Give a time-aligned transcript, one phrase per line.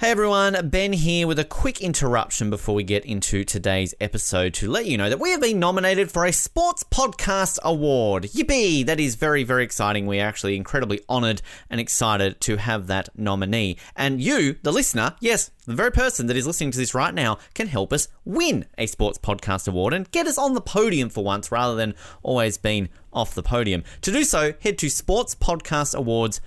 [0.00, 4.70] Hey everyone, Ben here with a quick interruption before we get into today's episode to
[4.70, 8.22] let you know that we have been nominated for a Sports Podcast Award.
[8.22, 8.86] Yippee!
[8.86, 10.06] That is very, very exciting.
[10.06, 13.76] We are actually incredibly honored and excited to have that nominee.
[13.96, 17.38] And you, the listener, yes, the very person that is listening to this right now,
[17.54, 21.24] can help us win a Sports Podcast Award and get us on the podium for
[21.24, 23.82] once rather than always being off the podium.
[24.02, 26.40] To do so, head to sportspodcastawards.com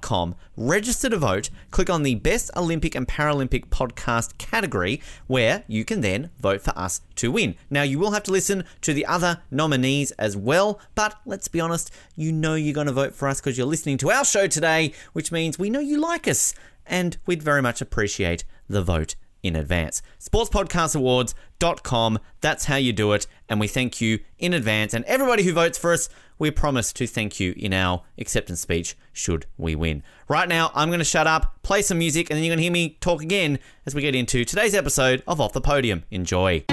[0.00, 5.84] com, register to vote, click on the Best Olympic and Paralympic Podcast category, where you
[5.84, 7.56] can then vote for us to win.
[7.70, 11.60] Now, you will have to listen to the other nominees as well, but let's be
[11.60, 14.46] honest, you know you're going to vote for us because you're listening to our show
[14.46, 16.54] today, which means we know you like us,
[16.86, 20.02] and we'd very much appreciate the vote in advance.
[20.18, 24.94] Sportspodcastawards.com, that's how you do it, and we thank you in advance.
[24.94, 28.96] And everybody who votes for us, we promise to thank you in our acceptance speech
[29.12, 30.02] should we win.
[30.28, 32.62] Right now, I'm going to shut up, play some music, and then you're going to
[32.64, 36.04] hear me talk again as we get into today's episode of Off the Podium.
[36.10, 36.64] Enjoy.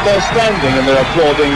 [0.00, 1.52] But they're standing and they're applauding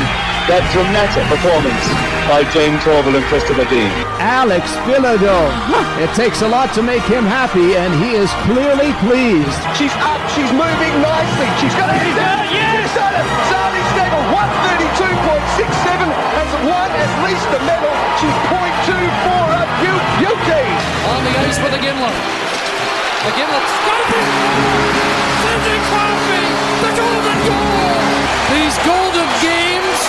[0.52, 1.80] that dramatic performance
[2.28, 3.88] by Jayne Torvill and Christopher Dean.
[4.20, 5.48] Alex Bilodeau.
[5.96, 9.56] It takes a lot to make him happy, and he is clearly pleased.
[9.80, 11.48] She's up, she's moving nicely.
[11.56, 12.84] She's got to She's done it, yes!
[12.84, 13.24] She's done it.
[13.48, 17.96] Sally Stagel, 132.67, has won at least a medal.
[18.20, 19.68] She's 0.24 up.
[19.80, 20.64] You beauty.
[21.16, 22.12] on the ice for the Gimlet.
[22.12, 25.24] The Gimlet's got it!
[25.40, 26.43] Sidney Crosby, the golden goal!
[28.74, 30.00] These golden games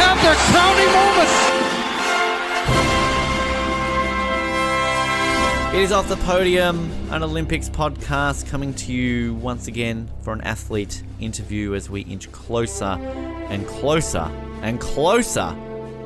[0.00, 1.28] have their crowning moment.
[5.74, 10.40] It is Off the Podium, an Olympics podcast coming to you once again for an
[10.40, 12.96] athlete interview as we inch closer
[13.50, 14.30] and closer
[14.62, 15.54] and closer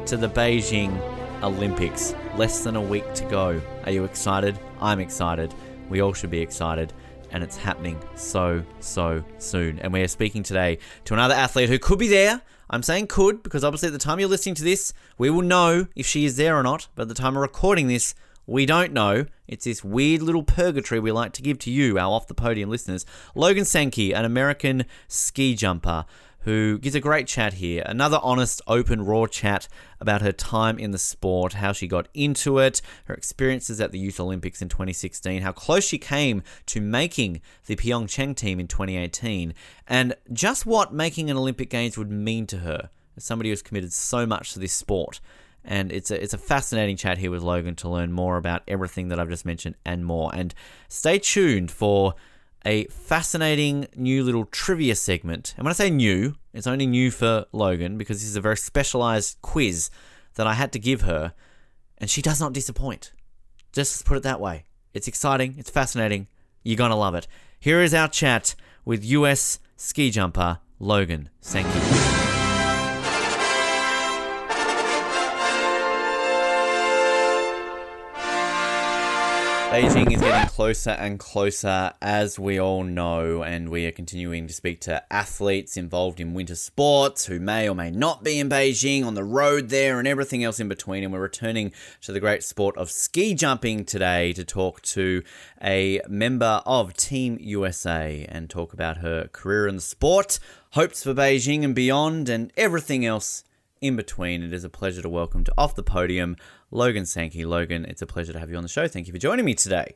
[0.06, 1.00] to the Beijing
[1.44, 2.12] Olympics.
[2.36, 3.60] Less than a week to go.
[3.84, 4.58] Are you excited?
[4.80, 5.54] I'm excited.
[5.88, 6.92] We all should be excited.
[7.34, 9.80] And it's happening so, so soon.
[9.80, 12.40] And we are speaking today to another athlete who could be there.
[12.70, 15.88] I'm saying could because obviously at the time you're listening to this, we will know
[15.96, 16.86] if she is there or not.
[16.94, 18.14] But at the time of recording this,
[18.46, 19.26] we don't know.
[19.48, 22.70] It's this weird little purgatory we like to give to you, our off the podium
[22.70, 23.04] listeners.
[23.34, 26.04] Logan Sankey, an American ski jumper
[26.44, 27.82] who gives a great chat here.
[27.86, 29.66] Another honest, open, raw chat
[30.00, 33.98] about her time in the sport, how she got into it, her experiences at the
[33.98, 39.54] Youth Olympics in 2016, how close she came to making the Pyeongchang team in 2018,
[39.88, 43.92] and just what making an Olympic Games would mean to her as somebody who's committed
[43.92, 45.20] so much to this sport.
[45.64, 49.08] And it's a, it's a fascinating chat here with Logan to learn more about everything
[49.08, 50.30] that I've just mentioned and more.
[50.34, 50.54] And
[50.88, 52.14] stay tuned for
[52.64, 55.54] a fascinating new little trivia segment.
[55.56, 58.56] And when I say new, it's only new for Logan because this is a very
[58.56, 59.90] specialized quiz
[60.34, 61.32] that I had to give her.
[61.98, 63.12] And she does not disappoint.
[63.72, 64.64] Just put it that way.
[64.92, 66.28] It's exciting, it's fascinating.
[66.62, 67.26] You're to love it.
[67.60, 68.54] Here is our chat
[68.84, 72.13] with US ski jumper Logan Sankey.
[79.74, 84.54] Beijing is getting closer and closer, as we all know, and we are continuing to
[84.54, 89.04] speak to athletes involved in winter sports who may or may not be in Beijing,
[89.04, 91.02] on the road there, and everything else in between.
[91.02, 95.24] And we're returning to the great sport of ski jumping today to talk to
[95.60, 100.38] a member of Team USA and talk about her career in the sport,
[100.74, 103.42] hopes for Beijing and beyond, and everything else
[103.80, 104.42] in between.
[104.42, 106.36] It is a pleasure to welcome to Off the Podium
[106.74, 107.44] Logan Sankey.
[107.44, 108.88] Logan, it's a pleasure to have you on the show.
[108.88, 109.94] Thank you for joining me today.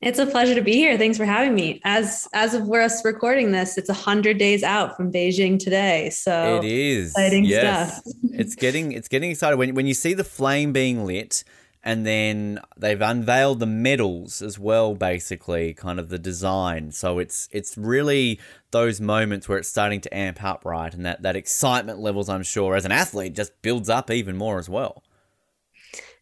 [0.00, 0.96] It's a pleasure to be here.
[0.96, 1.78] Thanks for having me.
[1.84, 6.08] As as of us recording this, it's hundred days out from Beijing today.
[6.08, 8.00] So It is exciting yes.
[8.00, 8.14] stuff.
[8.32, 11.44] it's getting it's getting excited when when you see the flame being lit,
[11.82, 14.94] and then they've unveiled the medals as well.
[14.94, 16.92] Basically, kind of the design.
[16.92, 20.94] So it's it's really those moments where it's starting to amp up, right?
[20.94, 24.58] And that that excitement levels, I'm sure, as an athlete, just builds up even more
[24.58, 25.04] as well.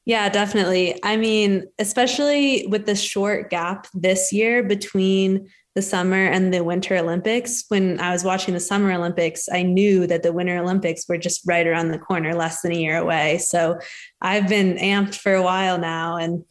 [0.08, 0.98] Yeah, definitely.
[1.04, 6.96] I mean, especially with the short gap this year between the summer and the winter
[6.96, 7.66] Olympics.
[7.68, 11.42] When I was watching the summer Olympics, I knew that the winter Olympics were just
[11.46, 13.36] right around the corner, less than a year away.
[13.36, 13.78] So
[14.22, 16.42] I've been amped for a while now and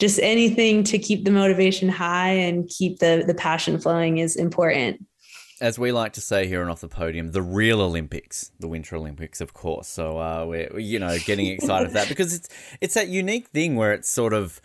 [0.00, 5.06] just anything to keep the motivation high and keep the the passion flowing is important.
[5.60, 8.96] As we like to say here on Off the Podium, the real Olympics, the Winter
[8.96, 9.88] Olympics, of course.
[9.88, 12.48] So uh, we're you know getting excited for that because it's
[12.80, 14.60] it's that unique thing where it's sort of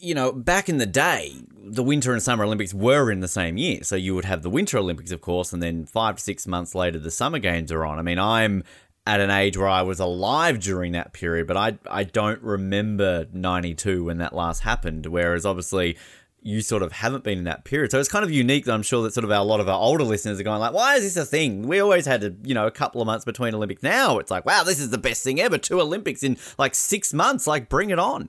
[0.00, 3.56] you know back in the day, the Winter and Summer Olympics were in the same
[3.56, 3.82] year.
[3.82, 6.74] So you would have the Winter Olympics, of course, and then five to six months
[6.74, 7.98] later, the Summer Games are on.
[7.98, 8.62] I mean, I'm
[9.06, 13.26] at an age where I was alive during that period, but I I don't remember
[13.32, 15.06] '92 when that last happened.
[15.06, 15.96] Whereas obviously
[16.44, 17.90] you sort of haven't been in that period.
[17.90, 19.68] So it's kind of unique that I'm sure that sort of our, a lot of
[19.68, 21.66] our older listeners are going like, why is this a thing?
[21.66, 23.82] We always had a, you know, a couple of months between Olympics.
[23.82, 25.56] Now it's like, wow, this is the best thing ever.
[25.56, 27.46] Two Olympics in like six months.
[27.46, 28.28] Like bring it on.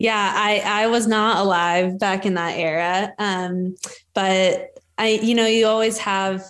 [0.00, 3.14] Yeah, I, I was not alive back in that era.
[3.20, 3.76] Um,
[4.12, 6.42] but I, you know, you always have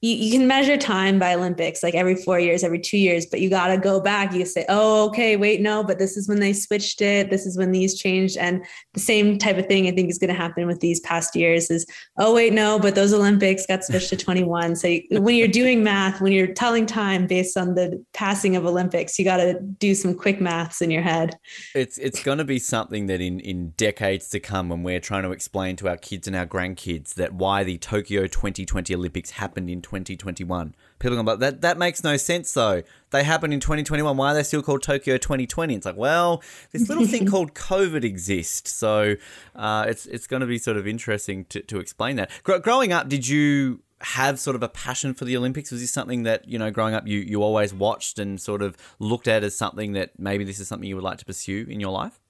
[0.00, 3.40] you, you can measure time by Olympics, like every four years, every two years, but
[3.40, 4.32] you got to go back.
[4.32, 7.30] You say, oh, okay, wait, no, but this is when they switched it.
[7.30, 8.36] This is when these changed.
[8.36, 8.64] And
[8.94, 11.68] the same type of thing I think is going to happen with these past years
[11.68, 11.84] is,
[12.16, 14.76] oh, wait, no, but those Olympics got switched to 21.
[14.76, 18.64] So you, when you're doing math, when you're telling time based on the passing of
[18.64, 21.36] Olympics, you got to do some quick maths in your head.
[21.74, 25.24] It's, it's going to be something that in, in decades to come, when we're trying
[25.24, 29.68] to explain to our kids and our grandkids that why the Tokyo 2020 Olympics happened
[29.68, 30.74] in 2021.
[30.98, 32.82] People go, that that makes no sense though.
[33.10, 34.16] They happened in 2021.
[34.16, 35.74] Why are they still called Tokyo 2020?
[35.74, 36.42] It's like, well,
[36.72, 39.16] this little thing called COVID exists, so
[39.56, 42.30] uh, it's it's going to be sort of interesting to, to explain that.
[42.42, 45.70] Gr- growing up, did you have sort of a passion for the Olympics?
[45.70, 48.76] Was this something that you know, growing up, you you always watched and sort of
[48.98, 51.80] looked at as something that maybe this is something you would like to pursue in
[51.80, 52.20] your life?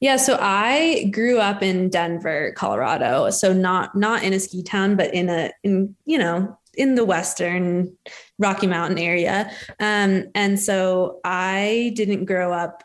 [0.00, 3.30] Yeah, so I grew up in Denver, Colorado.
[3.30, 7.04] So not not in a ski town, but in a in you know in the
[7.04, 7.96] western
[8.38, 9.50] Rocky Mountain area.
[9.80, 12.84] Um, and so I didn't grow up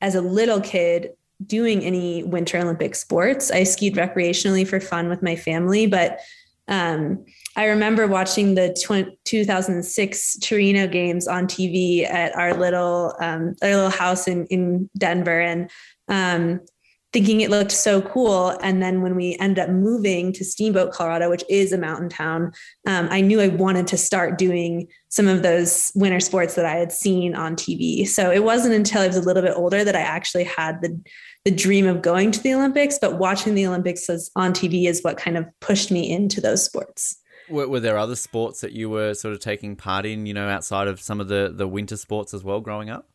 [0.00, 1.10] as a little kid
[1.46, 3.50] doing any Winter Olympic sports.
[3.50, 6.20] I skied recreationally for fun with my family, but
[6.68, 7.24] um,
[7.56, 8.74] I remember watching the
[9.24, 15.40] 2006 Torino games on TV at our little um, our little house in in Denver,
[15.40, 15.68] and
[16.06, 16.60] um,
[17.12, 18.50] thinking it looked so cool.
[18.62, 22.52] And then when we ended up moving to Steamboat, Colorado, which is a mountain town,
[22.86, 26.76] um, I knew I wanted to start doing some of those winter sports that I
[26.76, 28.06] had seen on TV.
[28.06, 31.00] So it wasn't until I was a little bit older that I actually had the
[31.46, 35.16] the dream of going to the Olympics, but watching the Olympics on TV is what
[35.16, 37.16] kind of pushed me into those sports.
[37.48, 40.48] Were, were there other sports that you were sort of taking part in, you know,
[40.48, 43.08] outside of some of the the winter sports as well growing up?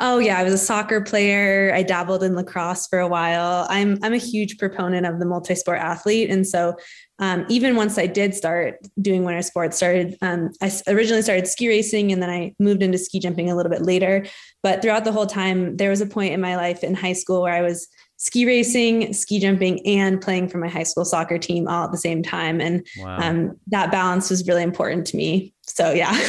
[0.00, 1.72] Oh yeah, I was a soccer player.
[1.74, 3.66] I dabbled in lacrosse for a while.
[3.70, 6.76] I'm I'm a huge proponent of the multi-sport athlete, and so
[7.18, 11.68] um, even once I did start doing winter sports, started um, I originally started ski
[11.68, 14.26] racing, and then I moved into ski jumping a little bit later.
[14.62, 17.42] But throughout the whole time, there was a point in my life in high school
[17.42, 21.66] where I was ski racing, ski jumping, and playing for my high school soccer team
[21.66, 22.60] all at the same time.
[22.60, 23.18] And wow.
[23.18, 25.54] um, that balance was really important to me.
[25.74, 26.14] So, yeah.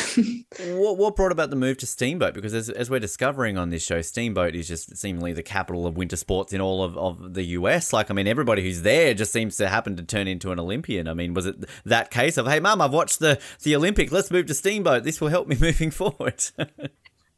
[0.69, 2.33] what, what brought about the move to Steamboat?
[2.33, 5.97] Because as, as we're discovering on this show, Steamboat is just seemingly the capital of
[5.97, 7.91] winter sports in all of, of the US.
[7.91, 11.09] Like, I mean, everybody who's there just seems to happen to turn into an Olympian.
[11.09, 14.31] I mean, was it that case of, hey, mum, I've watched the, the Olympic, let's
[14.31, 15.03] move to Steamboat.
[15.03, 16.41] This will help me moving forward?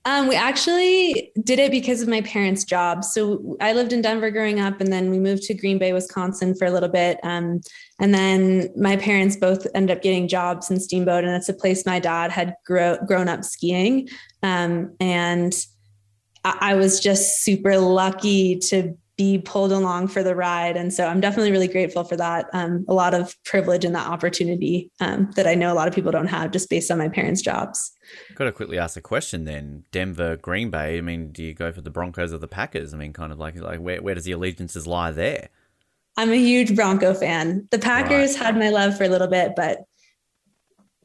[0.08, 3.04] Um, we actually did it because of my parents' job.
[3.04, 6.54] So I lived in Denver growing up, and then we moved to Green Bay, Wisconsin
[6.54, 7.20] for a little bit.
[7.24, 7.62] Um,
[8.00, 11.86] and then my parents both ended up getting jobs in Steamboat, and it's a place
[11.86, 14.10] my dad had grow, grown up skiing.
[14.44, 15.54] Um, and
[16.44, 20.76] I, I was just super lucky to be pulled along for the ride.
[20.76, 22.48] And so I'm definitely really grateful for that.
[22.52, 25.94] Um, a lot of privilege and that opportunity um, that I know a lot of
[25.94, 27.94] people don't have just based on my parents' jobs.
[28.36, 29.86] Got to quickly ask a question then.
[29.92, 30.98] Denver, Green Bay.
[30.98, 32.94] I mean, do you go for the Broncos or the Packers?
[32.94, 35.50] I mean, kind of like like where where does the allegiances lie there?
[36.18, 37.68] I'm a huge Bronco fan.
[37.72, 38.46] The Packers right.
[38.46, 39.86] had my love for a little bit, but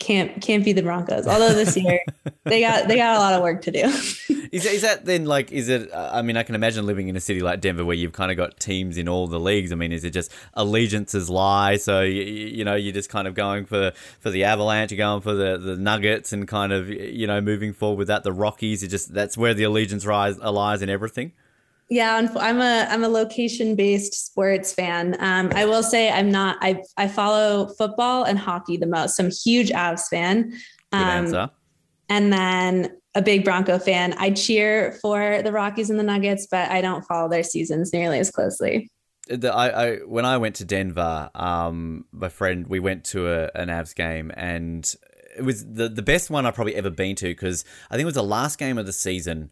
[0.00, 1.26] can't can't be the Broncos.
[1.26, 2.00] Although this year
[2.44, 3.80] they got they got a lot of work to do.
[4.50, 5.92] is is that then like is it?
[5.92, 8.30] Uh, I mean, I can imagine living in a city like Denver where you've kind
[8.30, 9.70] of got teams in all the leagues.
[9.70, 11.76] I mean, is it just allegiances lie?
[11.76, 15.20] So you, you know you're just kind of going for for the Avalanche, you're going
[15.20, 18.24] for the the Nuggets, and kind of you know moving forward with that.
[18.24, 21.32] The Rockies, it just that's where the allegiance rise, lies in everything.
[21.90, 25.16] Yeah, I'm a I'm a location based sports fan.
[25.18, 26.56] Um, I will say I'm not.
[26.60, 29.16] I I follow football and hockey the most.
[29.16, 30.52] So I'm a huge Avs fan.
[30.92, 31.50] Um.
[32.08, 34.14] And then a big Bronco fan.
[34.18, 38.18] I cheer for the Rockies and the Nuggets, but I don't follow their seasons nearly
[38.18, 38.90] as closely.
[39.28, 43.50] The, I, I when I went to Denver, um, my friend, we went to a,
[43.54, 44.92] an Avs game, and
[45.36, 48.06] it was the the best one I've probably ever been to because I think it
[48.06, 49.50] was the last game of the season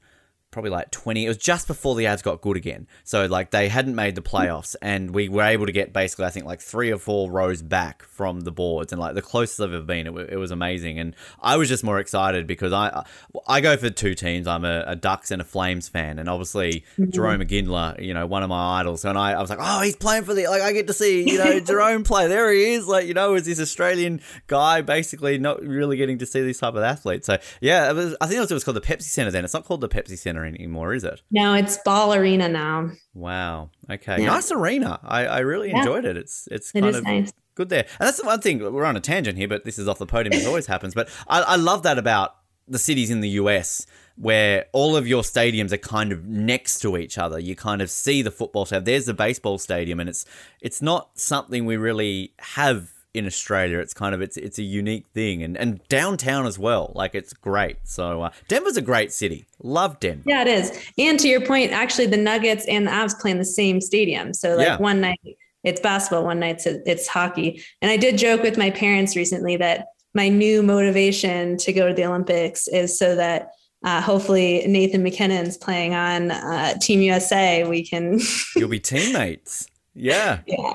[0.50, 2.86] probably like 20 it was just before the Avs got good again.
[3.04, 6.30] So like they hadn't made the playoffs and we were able to get basically i
[6.30, 9.72] think like three or four rows back from the boards and like the closest i've
[9.72, 10.98] ever been it, w- it was amazing.
[10.98, 13.04] And i was just more excited because i
[13.46, 14.46] i go for two teams.
[14.46, 17.04] I'm a, a ducks and a flames fan and obviously mm-hmm.
[17.04, 19.04] Jarome Iginla you know one of my idols.
[19.04, 21.28] And I, I was like oh he's playing for the like i get to see
[21.28, 22.26] you know jerome play.
[22.26, 26.26] There he is like you know as this australian guy basically not really getting to
[26.26, 28.64] see this type of athlete so yeah it was, i think it was, it was
[28.64, 29.44] called the pepsi center then.
[29.44, 31.22] It's not called the pepsi center anymore, is it?
[31.30, 32.90] No, it's Ball Arena now.
[33.14, 33.70] Wow.
[33.90, 34.20] Okay.
[34.22, 34.26] Yeah.
[34.26, 35.00] Nice arena.
[35.02, 35.78] I, I really Yeah.
[35.78, 36.16] enjoyed it.
[36.16, 37.32] It's it's kind is of nice.
[37.54, 37.86] good there.
[37.98, 38.58] And that's the one thing.
[38.72, 40.94] We're on a tangent here, but this is off the podium as always happens.
[40.94, 45.22] But I, I love that about the cities in the US where all of your
[45.22, 47.38] stadiums are kind of next to each other.
[47.38, 48.84] You kind of see the football stadium.
[48.84, 50.24] There's the baseball stadium, and it's
[50.60, 53.78] it's not something we really have in Australia.
[53.78, 56.92] It's kind of it's it's a unique thing, and and downtown as well.
[56.94, 57.76] Like it's great.
[57.84, 59.46] So uh, Denver's a great city.
[59.62, 60.22] Love Denver.
[60.26, 60.72] Yeah, it is.
[60.96, 64.32] And to your point, actually, the Nuggets and the Avs play in the same stadium.
[64.32, 64.78] So, like Yeah.
[64.78, 65.20] one night
[65.64, 67.62] it's basketball, one night it's, it's hockey.
[67.82, 71.92] And I did joke with my parents recently that my new motivation to go to
[71.94, 73.50] the Olympics is so that
[73.84, 77.64] uh, hopefully Nathan MacKinnon's playing on uh, Team USA.
[77.64, 78.20] We can,
[78.56, 79.66] You'll be teammates.
[79.94, 80.40] Yeah.
[80.46, 80.74] yeah,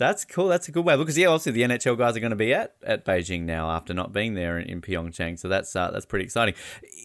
[0.00, 0.48] That's cool.
[0.48, 0.96] That's a good way.
[0.96, 3.92] Because yeah, obviously the NHL guys are going to be at, at Beijing now after
[3.92, 5.38] not being there in, in Pyeongchang.
[5.38, 6.54] So that's uh, that's pretty exciting.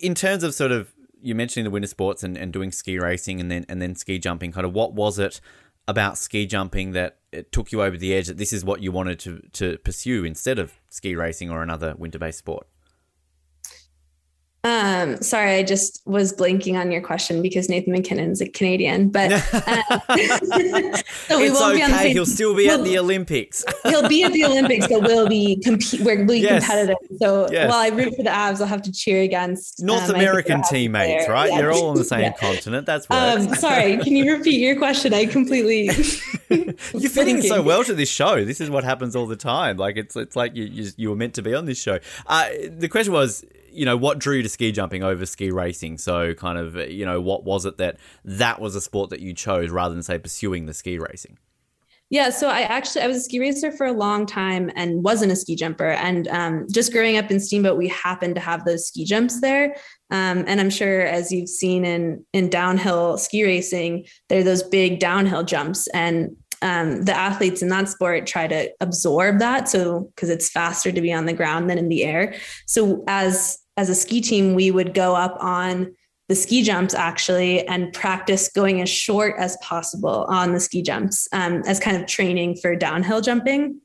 [0.02, 3.42] In terms of sort of you mentioning the winter sports and, and doing ski racing
[3.42, 5.42] and then and then ski jumping, kind of what was it
[5.90, 8.94] about ski jumping that it took you over the edge that this is what you
[8.94, 12.66] wanted to to pursue instead of ski racing or another winter based sport?
[14.66, 19.32] Um, sorry, I just was blinking on your question because Nathan MacKinnon's a Canadian, but
[19.32, 19.40] uh,
[20.10, 22.04] so we it's won't be on the okay.
[22.06, 22.12] same.
[22.14, 23.64] He'll still be at we'll- the Olympics.
[23.84, 26.02] He'll be at the Olympics, but we'll be compete.
[26.02, 26.66] We're really Yes.
[26.66, 26.98] competitive.
[27.22, 27.70] So Yes.
[27.70, 31.26] while I root for the Avs, I'll have to cheer against North um, American teammates,
[31.26, 31.32] player.
[31.34, 31.52] right?
[31.52, 31.60] Yeah.
[31.60, 32.34] You're all on the same Yeah.
[32.34, 32.88] continent.
[32.88, 33.46] That's works.
[33.46, 35.14] Um, sorry, can you repeat your question?
[35.14, 35.92] I completely.
[36.50, 38.44] You're fitting so well to this show.
[38.44, 39.78] This is what happens all the time.
[39.78, 42.00] Like it's it's like you you, you were meant to be on this show.
[42.26, 45.98] Uh, the question was, you know, what drew you to ski jumping over ski racing?
[45.98, 49.34] So kind of, you know, what was it that that was a sport that you
[49.34, 51.38] chose rather than say pursuing the ski racing?
[52.12, 55.32] Yeah, so I actually I was a ski racer for a long time and wasn't
[55.32, 55.89] a ski jumper.
[55.89, 59.75] And um, just growing up in Steamboat, we happened to have those ski jumps there.
[60.12, 64.62] Um, and I'm sure as you've seen in in downhill ski racing, there are those
[64.62, 69.67] big downhill jumps, and um, the athletes in that sport try to absorb that.
[69.67, 72.36] So because it's faster to be on the ground than in the air.
[72.67, 75.96] So as as a ski team, we would go up on
[76.27, 81.27] the ski jumps actually and practice going as short as possible on the ski jumps
[81.34, 83.79] um, as kind of training for downhill jumping.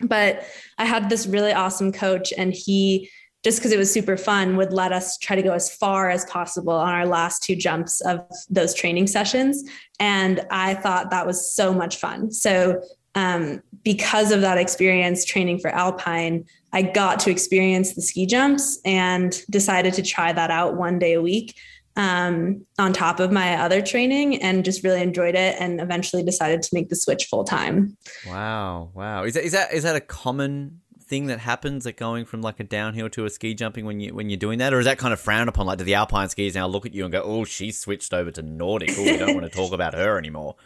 [0.00, 0.44] But
[0.76, 3.08] I had this really awesome coach, and he
[3.44, 6.24] just because it was super fun would let us try to go as far as
[6.24, 9.62] possible on our last two jumps of those training sessions.
[10.00, 12.32] And I thought that was so much fun.
[12.32, 12.82] So
[13.16, 18.78] um, because of that experience training for Alpine, I got to experience the ski jumps
[18.84, 21.56] and decided to try that out one day a week
[21.96, 26.60] um, on top of my other training and just really enjoyed it and eventually decided
[26.62, 27.96] to make the switch full time.
[28.26, 29.24] Wow, wow.
[29.24, 32.60] Is that is that is that a common thing that happens like going from like
[32.60, 34.98] a downhill to a ski jumping when you when you're doing that or is that
[34.98, 37.22] kind of frowned upon like do the alpine skiers now look at you and go
[37.22, 40.56] oh she switched over to nordic oh we don't want to talk about her anymore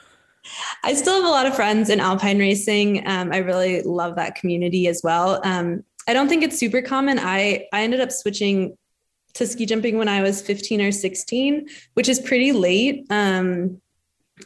[0.83, 3.07] I still have a lot of friends in alpine racing.
[3.07, 5.41] Um, I really love that community as well.
[5.45, 7.19] Um, I don't think it's super common.
[7.19, 8.77] I I ended up switching
[9.35, 13.07] to ski jumping when I was 15 or 16, which is pretty late.
[13.11, 13.81] Um,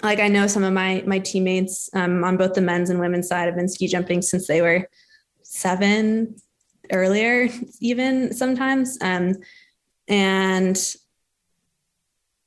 [0.02, 3.28] like I know some of my my teammates um, on both the men's and women's
[3.28, 4.88] side have been ski jumping since they were
[5.42, 6.36] seven,
[6.92, 7.48] earlier
[7.80, 8.98] even sometimes.
[9.00, 9.36] Um,
[10.08, 10.76] and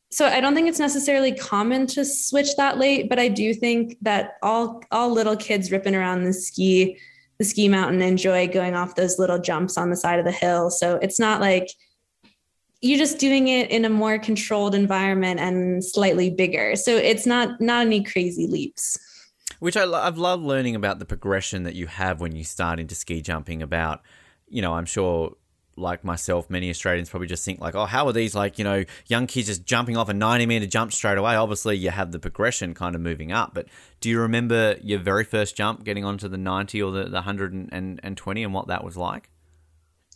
[0.10, 3.98] so I don't think it's necessarily common to switch that late, but I do think
[4.02, 6.98] that all all little kids ripping around the ski
[7.40, 10.70] the ski mountain enjoy going off those little jumps on the side of the hill.
[10.70, 11.70] So it's not like
[12.82, 16.76] you're just doing it in a more controlled environment and slightly bigger.
[16.76, 18.98] So it's not not any crazy leaps.
[19.60, 22.80] Which I lo- I've loved learning about the progression that you have when you start
[22.80, 23.62] into ski jumping.
[23.62, 24.02] About,
[24.48, 25.36] you know, I'm sure,
[25.78, 28.84] like myself, many Australians probably just think like, oh, how are these like, you know,
[29.08, 31.36] young kids just jumping off a 90 meter jump straight away?
[31.36, 33.54] Obviously, you have the progression kind of moving up.
[33.54, 33.68] But
[34.00, 38.44] do you remember your very first jump, getting onto the 90 or the, the 120,
[38.44, 39.30] and what that was like?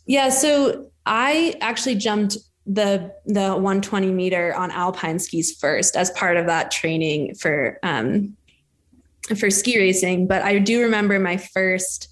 [0.06, 6.36] Yeah, so I actually jumped the the 120 meter on alpine skis first as part
[6.36, 8.36] of that training for um
[9.36, 12.11] for ski racing but i do remember my first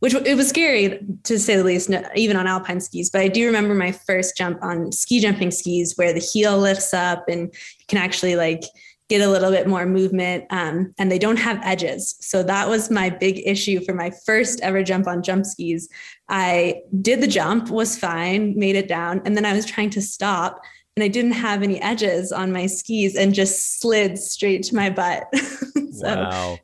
[0.00, 3.10] which it was scary to say the least, even on alpine skis.
[3.10, 6.94] But I do remember my first jump on ski jumping skis where the heel lifts
[6.94, 8.62] up and you can actually like
[9.08, 12.90] get a little bit more movement um, and they don't have edges so that was
[12.90, 15.88] my big issue for my first ever jump on jump skis
[16.28, 20.02] i did the jump was fine made it down and then i was trying to
[20.02, 20.60] stop
[20.96, 24.90] and i didn't have any edges on my skis and just slid straight to my
[24.90, 25.24] butt
[25.92, 26.58] so wow.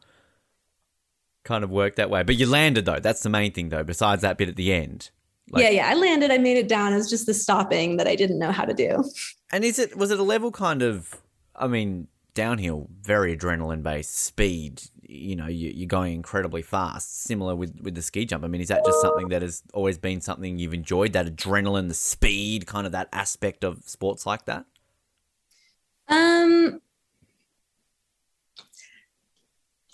[1.45, 2.23] Kind of worked that way.
[2.23, 2.99] But you landed though.
[3.01, 5.11] That's the main thing though, besides that bit at the end.
[5.51, 8.09] Like- yeah yeah i landed i made it down it was just the stopping that
[8.09, 9.05] i didn't know how to do
[9.53, 11.21] And is it was it a level kind of
[11.55, 17.55] I mean, downhill, very adrenaline based, speed, you know, you, you're going incredibly fast, similar
[17.55, 18.45] with, with the ski jump.
[18.45, 21.89] I mean, is that just something that has always been something you've enjoyed, that adrenaline,
[21.89, 24.65] the speed, kind of that aspect of sports like that?
[26.09, 26.81] Um,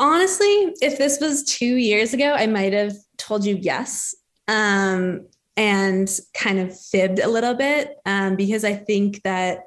[0.00, 4.14] honestly, if this was two years ago, I might have told you yes.
[4.48, 9.66] Um, and kind of fibbed a little bit um, because I think that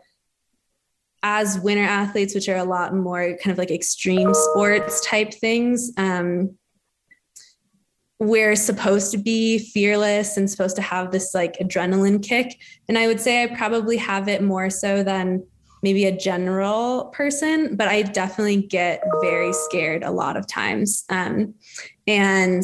[1.21, 5.91] as winter athletes, which are a lot more kind of like extreme sports type things,
[5.97, 6.57] um,
[8.19, 12.59] we're supposed to be fearless and supposed to have this like adrenaline kick.
[12.89, 15.45] And I would say I probably have it more so than
[15.83, 21.03] maybe a general person, but I definitely get very scared a lot of times.
[21.09, 21.53] Um,
[22.07, 22.63] and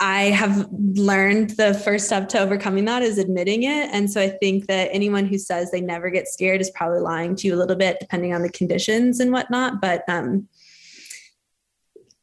[0.00, 3.90] I have learned the first step to overcoming that is admitting it.
[3.92, 7.36] And so I think that anyone who says they never get scared is probably lying
[7.36, 9.80] to you a little bit, depending on the conditions and whatnot.
[9.80, 10.48] But um,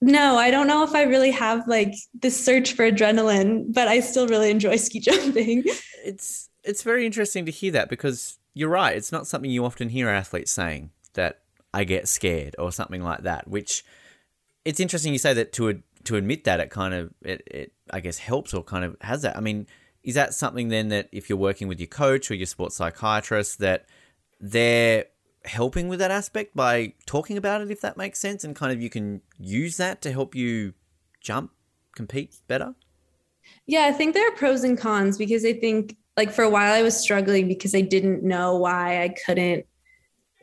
[0.02, 4.00] no, I don't know if I really have like this search for adrenaline, but I
[4.00, 5.64] still really enjoy ski jumping.
[6.04, 8.96] It's it's very interesting to hear that because you're right.
[8.96, 11.40] It's not something you often hear athletes saying that
[11.74, 13.48] I get scared or something like that.
[13.48, 13.84] Which
[14.66, 15.74] it's interesting you say that to a
[16.06, 19.22] to admit that it kind of it, it I guess helps or kind of has
[19.22, 19.38] that.
[19.38, 19.68] I mean,
[20.04, 23.60] is that something then that if you're working with your coach or your sports psychiatrist
[23.60, 23.86] that
[24.40, 25.06] they're
[25.46, 28.82] helping with that aspect by talking about it if that makes sense and kind of
[28.82, 30.74] you can use that to help you
[31.20, 31.52] jump
[31.96, 32.76] compete better?
[33.66, 36.74] Yeah, I think there are pros and cons because I think like for a while
[36.74, 39.66] I was struggling because I didn't know why I couldn't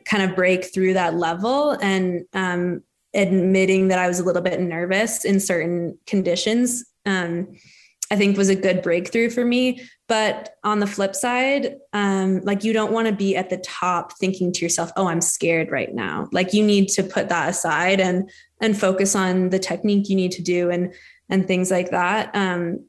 [0.05, 4.59] kind of break through that level and um admitting that I was a little bit
[4.59, 7.47] nervous in certain conditions, um,
[8.11, 9.87] I think was a good breakthrough for me.
[10.07, 14.17] But on the flip side, um, like you don't want to be at the top
[14.17, 17.99] thinking to yourself, "Oh, I'm scared right now." Like you need to put that aside
[17.99, 18.29] and
[18.61, 20.93] and focus on the technique you need to do and
[21.29, 22.35] and things like that.
[22.35, 22.88] Um,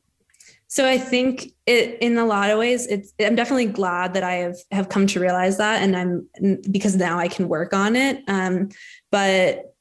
[0.71, 4.35] so I think it in a lot of ways, it's I'm definitely glad that I
[4.35, 8.23] have have come to realize that, and I'm because now I can work on it.
[8.29, 8.69] Um,
[9.11, 9.75] but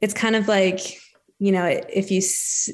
[0.00, 0.98] it's kind of like
[1.40, 2.18] you know if you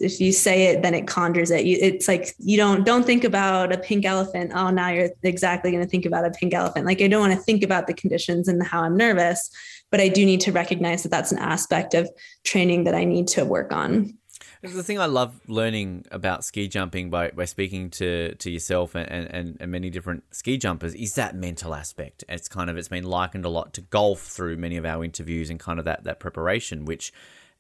[0.02, 1.64] if you say it then it conjures it.
[1.64, 5.70] You, it's like you don't don't think about a pink elephant oh now you're exactly
[5.70, 6.84] going to think about a pink elephant.
[6.84, 9.50] Like i don't want to think about the conditions and how i'm nervous
[9.90, 12.08] but i do need to recognize that that's an aspect of
[12.44, 14.16] training that i need to work on
[14.62, 19.08] the thing I love learning about ski jumping by, by speaking to, to yourself and,
[19.10, 22.22] and, and many different ski jumpers is that mental aspect.
[22.28, 25.50] It's kind of it's been likened a lot to golf through many of our interviews
[25.50, 27.12] and kind of that that preparation, which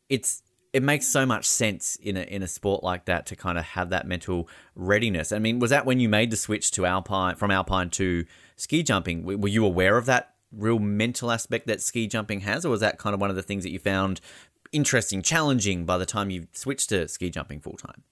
[0.08, 3.58] it's it makes so much sense in a in a sport like that to kind
[3.58, 5.32] of have that mental readiness.
[5.32, 8.24] I mean, was that when you made the switch to alpine from alpine to
[8.56, 9.24] ski jumping?
[9.24, 12.98] Were you aware of that real mental aspect that ski jumping has, or was that
[12.98, 14.20] kind of one of the things that you found
[14.72, 18.02] interesting, challenging by the time you've switched to ski jumping full time?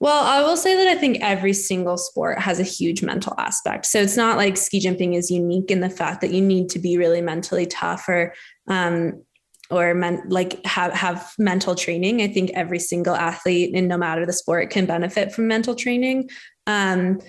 [0.00, 3.86] Well, I will say that I think every single sport has a huge mental aspect.
[3.86, 6.80] So it's not like ski jumping is unique in the fact that you need to
[6.80, 8.34] be really mentally tough or
[8.66, 9.22] um,
[9.70, 12.20] or men, like have have mental training.
[12.20, 16.30] I think every single athlete, and no matter the sport, can benefit from mental training.
[16.66, 17.20] Um,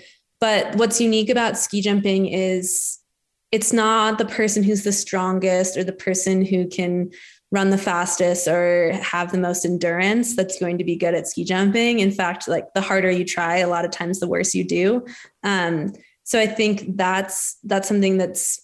[0.42, 3.00] but what's unique about ski jumping is
[3.52, 7.12] it's not the person who's the strongest or the person who can
[7.54, 11.46] run the fastest or have the most endurance that's going to be good at ski
[11.46, 12.00] jumping.
[12.00, 15.06] In fact, like the harder you try, a lot of times the worse you do.
[15.44, 18.60] Um, so I think that's that's something that's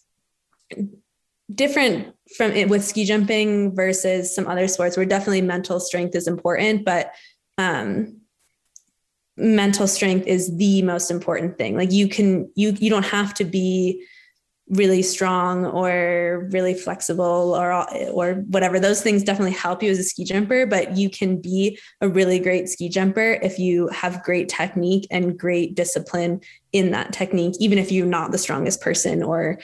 [1.54, 6.28] different from it with ski jumping versus some other sports where definitely mental strength is
[6.28, 7.14] important, but
[7.60, 8.22] um,
[9.38, 11.78] mental strength is the most important thing.
[11.78, 14.04] Like you can you you don't have to be
[14.70, 17.72] really strong or really flexible or
[18.12, 21.80] or whatever those things definitely help you as a ski jumper but you can be
[22.02, 26.40] a really great ski jumper if you have great technique and great discipline
[26.72, 29.60] in that technique even if you're not the strongest person or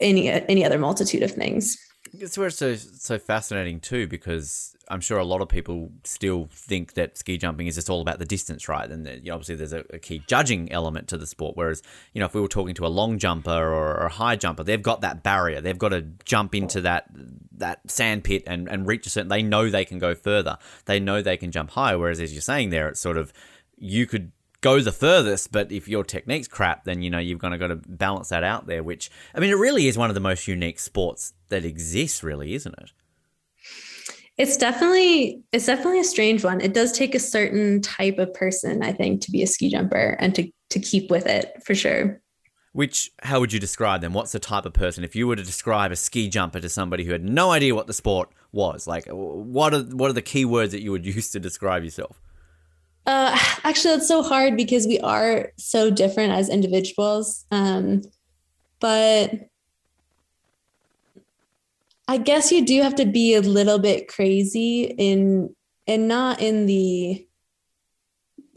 [0.00, 1.78] any any other multitude of things
[2.12, 6.48] It's where it's so so fascinating too, because I'm sure a lot of people still
[6.52, 8.88] think that ski jumping is just all about the distance, right?
[8.88, 11.56] And you know, obviously, there's a, a, key judging element to the sport.
[11.56, 14.36] Whereas, you know, if we were talking to a long jumper or, or, a high
[14.36, 15.60] jumper, they've got that barrier.
[15.60, 17.06] They've got to jump into that
[17.56, 19.28] that sand pit and, and reach a certain.
[19.28, 20.58] They know they can go further.
[20.84, 21.98] They know they can jump higher.
[21.98, 23.32] Whereas, as you're saying there, it's sort of
[23.76, 27.54] you could go the furthest, but if your technique's crap, then you know you've kind
[27.54, 28.82] of got to balance that out there.
[28.82, 32.54] Which I mean, it really is one of the most unique sports that exists, really,
[32.54, 32.92] isn't it?
[34.38, 36.60] It's definitely it's definitely a strange one.
[36.60, 40.16] It does take a certain type of person, I think, to be a ski jumper
[40.20, 42.20] and to to keep with it for sure.
[42.72, 44.12] Which how would you describe them?
[44.12, 45.04] What's the type of person?
[45.04, 47.86] If you were to describe a ski jumper to somebody who had no idea what
[47.86, 51.30] the sport was, like what are what are the key words that you would use
[51.30, 52.20] to describe yourself?
[53.06, 57.46] Uh, actually, that's so hard because we are so different as individuals.
[57.50, 58.02] Um,
[58.80, 59.32] but
[62.08, 65.54] I guess you do have to be a little bit crazy in
[65.86, 67.26] and not in the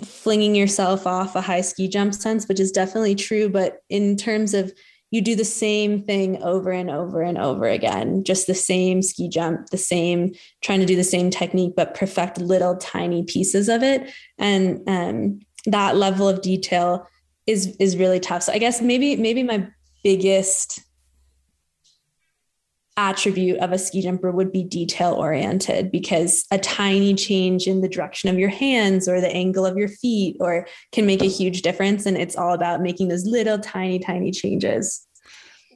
[0.03, 4.53] flinging yourself off a high ski jump sense, which is definitely true, but in terms
[4.53, 4.71] of
[5.12, 9.28] you do the same thing over and over and over again, just the same ski
[9.28, 13.82] jump, the same trying to do the same technique, but perfect little tiny pieces of
[13.82, 14.12] it.
[14.38, 17.08] And um, that level of detail
[17.48, 18.43] is is really tough.
[18.43, 19.67] So I guess maybe maybe my
[20.04, 20.82] biggest
[22.99, 27.88] attribute of a ski jumper would be detail oriented because a tiny change in the
[27.88, 31.62] direction of your hands or the angle of your feet or can make a huge
[31.62, 32.05] difference.
[32.05, 35.07] And it's all about making those little tiny tiny changes.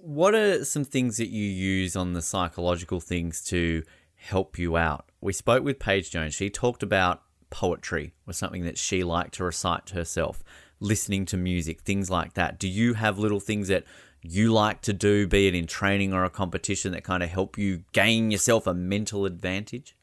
[0.01, 3.83] What are some things that you use on the psychological things to
[4.15, 5.09] help you out?
[5.21, 6.33] We spoke with paige jones.
[6.33, 10.43] She talked about poetry was something that she liked to recite to herself
[10.79, 12.59] listening to music things like that.
[12.59, 13.86] Do you have little things that
[14.23, 17.57] you like to do, be it in training or a competition, that kind of help
[17.57, 19.95] you gain yourself a mental advantage?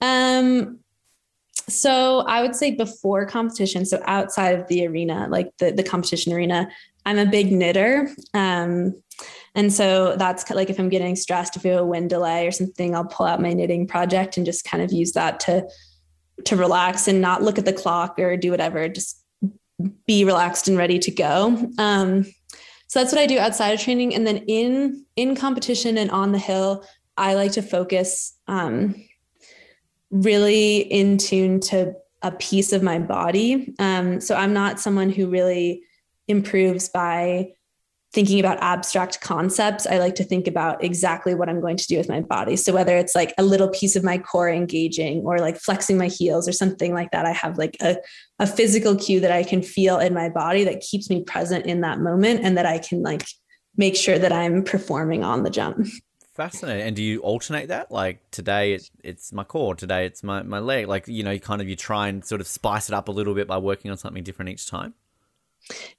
[0.00, 0.78] Um,
[1.68, 6.32] so I would say before competition, so outside of the arena, like the, the competition
[6.32, 6.68] arena,
[7.04, 8.10] I'm a big knitter.
[8.34, 9.02] Um,
[9.54, 12.52] and so that's like if I'm getting stressed, if we have a wind delay or
[12.52, 15.68] something, I'll pull out my knitting project and just kind of use that to
[16.46, 19.22] to relax and not look at the clock or do whatever, just
[20.06, 21.70] be relaxed and ready to go.
[21.78, 22.24] Um,
[22.90, 24.16] so that's what I do outside of training.
[24.16, 26.84] And then in in competition and on the hill,
[27.16, 28.96] I like to focus um,
[30.10, 33.72] really in tune to a piece of my body.
[33.78, 35.84] Um, so I'm not someone who really
[36.26, 37.52] improves by
[38.12, 41.96] thinking about abstract concepts, I like to think about exactly what I'm going to do
[41.96, 42.56] with my body.
[42.56, 46.08] So whether it's like a little piece of my core engaging or like flexing my
[46.08, 47.96] heels or something like that, I have like a,
[48.40, 51.82] a physical cue that I can feel in my body that keeps me present in
[51.82, 53.24] that moment and that I can like
[53.76, 55.86] make sure that I'm performing on the jump.
[56.34, 56.86] Fascinating.
[56.86, 57.92] And do you alternate that?
[57.92, 60.88] Like today it, it's my core, today it's my, my leg.
[60.88, 63.12] Like, you know, you kind of you try and sort of spice it up a
[63.12, 64.94] little bit by working on something different each time?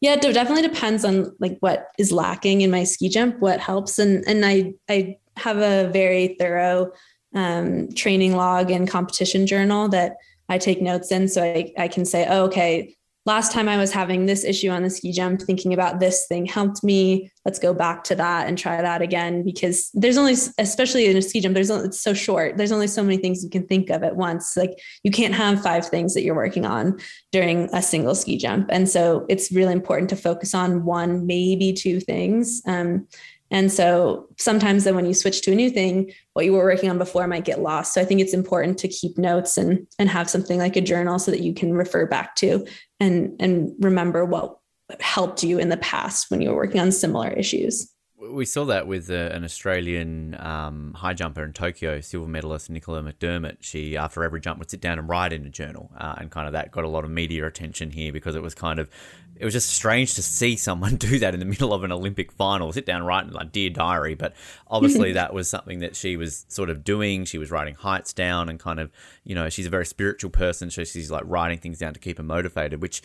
[0.02, 4.00] Yeah, it definitely depends on like what is lacking in my ski jump, what helps,
[4.00, 6.92] and and I I have a very thorough
[7.34, 10.18] um, training log and competition journal that
[10.50, 12.96] I take notes in, so I I can say, oh, okay,
[13.26, 16.46] last time I was having this issue on the ski jump, thinking about this thing
[16.46, 17.32] helped me.
[17.46, 21.22] Let's go back to that and try that again because there's only, especially in a
[21.22, 22.58] ski jump, there's it's so short.
[22.58, 24.58] There's only so many things you can think of at once.
[24.58, 27.00] Like you can't have five things that you're working on
[27.32, 31.74] during a single ski jump, and so it's really important to focus on one, maybe
[31.74, 32.62] two things.
[32.66, 33.08] Um,
[33.52, 36.90] and so sometimes then when you switch to a new thing, what you were working
[36.90, 37.94] on before might get lost.
[37.94, 41.20] So I think it's important to keep notes and and have something like a journal
[41.20, 42.66] so that you can refer back to
[43.00, 44.58] and and remember what
[45.00, 47.92] helped you in the past when you were working on similar issues
[48.30, 53.02] we saw that with uh, an Australian um, high jumper in Tokyo, silver medalist Nicola
[53.02, 53.58] McDermott.
[53.62, 56.46] She, after every jump, would sit down and write in a journal, uh, and kind
[56.46, 58.90] of that got a lot of media attention here because it was kind of,
[59.36, 62.32] it was just strange to see someone do that in the middle of an Olympic
[62.32, 64.14] final, sit down and write in like dear diary.
[64.14, 64.36] But
[64.68, 67.26] obviously, that was something that she was sort of doing.
[67.26, 68.92] She was writing heights down, and kind of,
[69.24, 72.18] you know, she's a very spiritual person, so she's like writing things down to keep
[72.18, 73.02] her motivated, which.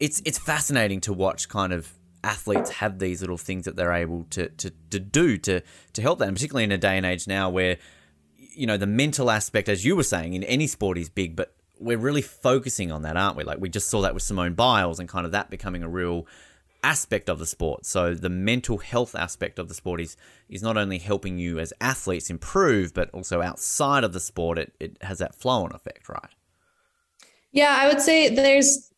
[0.00, 1.92] It's, it's fascinating to watch kind of
[2.24, 5.60] athletes have these little things that they're able to, to, to do to,
[5.92, 7.78] to help them, particularly in a day and age now where,
[8.36, 11.54] you know, the mental aspect, as you were saying, in any sport is big, but
[11.78, 13.44] we're really focusing on that, aren't we?
[13.44, 16.26] Like we just saw that with Simone Biles and kind of that becoming a real
[16.82, 17.86] aspect of the sport.
[17.86, 20.16] So the mental health aspect of the sport is
[20.48, 24.74] is not only helping you as athletes improve, but also outside of the sport, it,
[24.80, 26.30] it has that flow on effect, right?
[27.52, 28.91] Yeah, I would say there's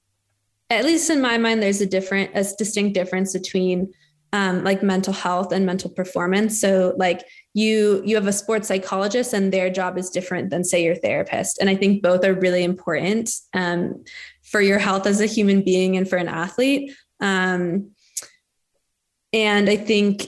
[0.74, 3.92] at least in my mind, there's a different, a distinct difference between
[4.32, 6.60] um, like mental health and mental performance.
[6.60, 10.82] So, like, you you have a sports psychologist and their job is different than say
[10.82, 11.58] your therapist.
[11.60, 14.04] And i think both are really important um,
[14.42, 16.92] for your health as a human being and for an athlete.
[17.20, 17.92] Um,
[19.32, 20.26] and i think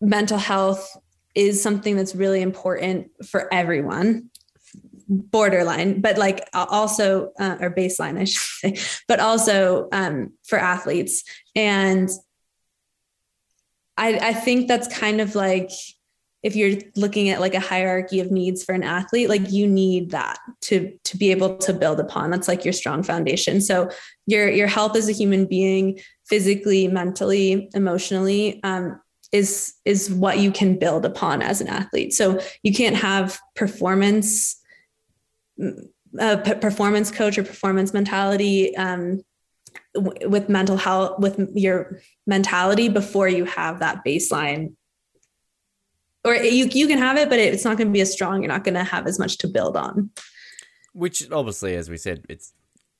[0.00, 0.94] mental health
[1.34, 4.30] is something that's really important for everyone
[5.08, 8.76] borderline but like also uh, or baseline i should say
[9.08, 11.24] but also um, for athletes.
[11.54, 12.08] And
[13.96, 15.70] I, I think that's kind of like
[16.42, 20.10] if you're looking at like a hierarchy of needs for an athlete like you need
[20.10, 22.30] that to to be able to build upon.
[22.30, 23.60] That's like your strong foundation.
[23.60, 23.90] So
[24.26, 29.00] your your health as a human being physically mentally emotionally um,
[29.32, 32.12] is is what you can build upon as an athlete.
[32.12, 34.60] So you can't have performance
[36.18, 39.22] a performance coach or performance mentality um,
[39.94, 44.72] w- with mental health with your mentality before you have that baseline
[46.26, 48.42] or you you can have it, but it's not going to be as strong.
[48.42, 50.10] You're not going to have as much to build on.
[50.92, 52.52] Which obviously, as we said, it's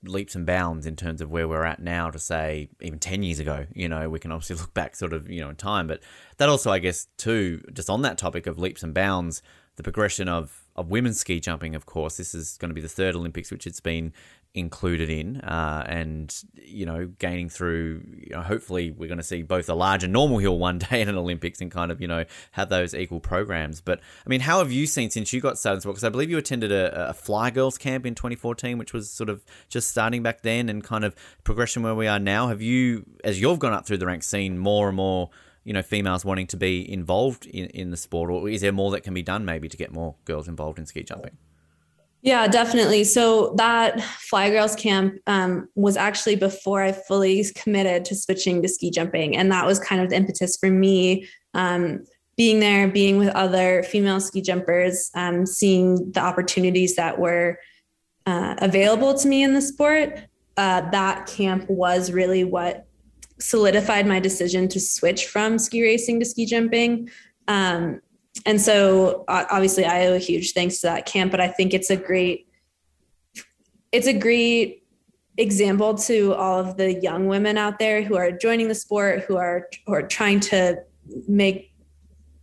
[0.04, 3.40] leaps and bounds in terms of where we're at now to say even 10 years
[3.40, 6.00] ago you know we can obviously look back sort of you know in time but
[6.36, 9.42] that also i guess too just on that topic of leaps and bounds
[9.76, 12.88] the progression of of women's ski jumping of course this is going to be the
[12.88, 14.12] third olympics which it's been
[14.56, 18.02] included in, uh, and you know, gaining through.
[18.16, 21.02] You know, hopefully, we're going to see both a large and normal hill one day
[21.02, 23.80] in an Olympics, and kind of you know have those equal programs.
[23.80, 25.94] But I mean, how have you seen since you got started in sport?
[25.96, 29.28] Because I believe you attended a, a Fly Girls camp in 2014, which was sort
[29.28, 32.48] of just starting back then, and kind of progression where we are now.
[32.48, 35.30] Have you, as you've gone up through the ranks, seen more and more?
[35.66, 38.92] You know females wanting to be involved in, in the sport or is there more
[38.92, 41.36] that can be done maybe to get more girls involved in ski jumping
[42.22, 43.04] yeah, definitely.
[43.04, 48.68] So that Fly Girls camp um, was actually before I fully committed to switching to
[48.68, 49.36] ski jumping.
[49.36, 52.04] And that was kind of the impetus for me um,
[52.36, 57.60] being there, being with other female ski jumpers, um, seeing the opportunities that were
[58.26, 60.18] uh, available to me in the sport.
[60.56, 62.88] Uh, that camp was really what
[63.38, 67.08] solidified my decision to switch from ski racing to ski jumping.
[67.48, 68.00] Um,
[68.44, 71.90] and so obviously I owe a huge thanks to that camp, but I think it's
[71.90, 72.48] a great,
[73.92, 74.84] it's a great
[75.38, 79.36] example to all of the young women out there who are joining the sport, who
[79.36, 80.82] are, who are trying to
[81.28, 81.72] make,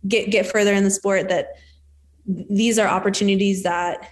[0.06, 1.48] get, get further in the sport that
[2.26, 4.08] these are opportunities that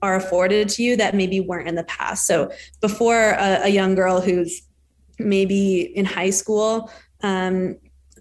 [0.00, 2.26] are afforded to you that maybe weren't in the past.
[2.26, 4.62] So before a, a young girl who's
[5.24, 6.90] maybe in high school
[7.22, 7.76] um,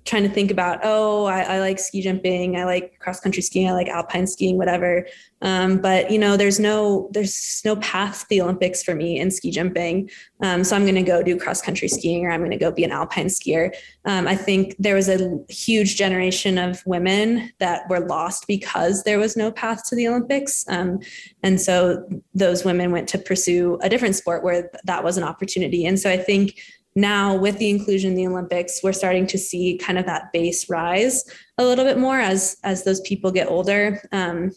[0.05, 3.69] trying to think about oh I, I, like ski jumping i like cross country skiing
[3.69, 5.05] i like alpine skiing whatever.
[5.43, 9.31] Um, but you know there's no there's no path to the olympics for me in
[9.31, 10.09] ski jumping.
[10.41, 12.71] Um, so i'm going to go do cross country skiing or i'm going to go
[12.71, 13.75] be an alpine skier.
[14.05, 19.19] Um, i think there was a huge generation of women that were lost because there
[19.19, 20.65] was no path to the olympics.
[20.67, 20.99] Um,
[21.43, 25.85] and so those women went to pursue a different sport where that was an opportunity.
[25.85, 26.59] And so i think
[26.95, 30.69] now with the inclusion in the olympics we're starting to see kind of that base
[30.69, 31.23] rise
[31.57, 34.01] a little bit more as as those people get older.
[34.11, 34.51] Um,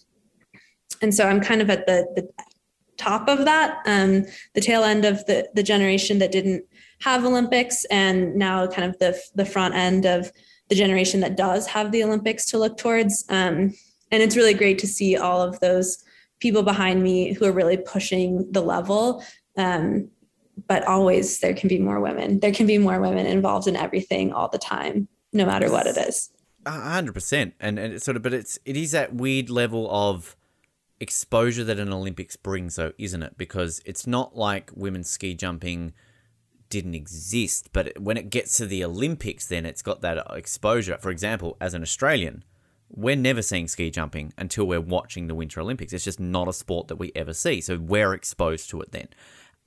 [1.02, 2.28] and so i'm kind of at the the
[2.96, 6.64] top of that um, the tail end of the the generation that didn't
[7.00, 10.30] have olympics and now kind of the the front end of
[10.68, 13.24] the generation that does have the olympics to look towards.
[13.28, 13.74] Um,
[14.10, 16.02] and it's really great to see all of those
[16.40, 19.24] people behind me who are really pushing the level.
[19.56, 20.10] Um,
[20.66, 22.40] but always there can be more women.
[22.40, 25.96] There can be more women involved in everything all the time, no matter what it
[25.96, 26.30] is.
[26.66, 30.36] hundred percent, and and it's sort of, but it's it is that weird level of
[31.00, 33.36] exposure that an Olympics brings, though, isn't it?
[33.36, 35.92] Because it's not like women's ski jumping
[36.70, 40.96] didn't exist, but when it gets to the Olympics, then it's got that exposure.
[40.98, 42.42] For example, as an Australian,
[42.88, 45.92] we're never seeing ski jumping until we're watching the Winter Olympics.
[45.92, 49.08] It's just not a sport that we ever see, so we're exposed to it then.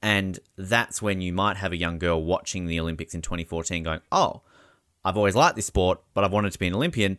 [0.01, 4.01] And that's when you might have a young girl watching the Olympics in 2014 going,
[4.11, 4.41] oh,
[5.03, 7.17] I've always liked this sport, but I've wanted to be an Olympian.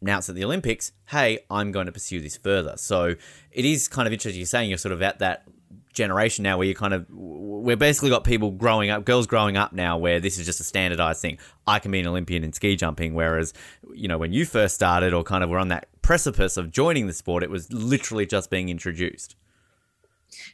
[0.00, 0.92] Now it's at the Olympics.
[1.06, 2.74] Hey, I'm going to pursue this further.
[2.76, 3.16] So
[3.50, 4.38] it is kind of interesting.
[4.38, 5.46] You're saying you're sort of at that
[5.92, 9.72] generation now where you kind of we're basically got people growing up girls growing up
[9.72, 12.76] now where this is just a standardized thing i can be an olympian in ski
[12.76, 13.52] jumping whereas
[13.92, 17.08] you know when you first started or kind of were on that precipice of joining
[17.08, 19.34] the sport it was literally just being introduced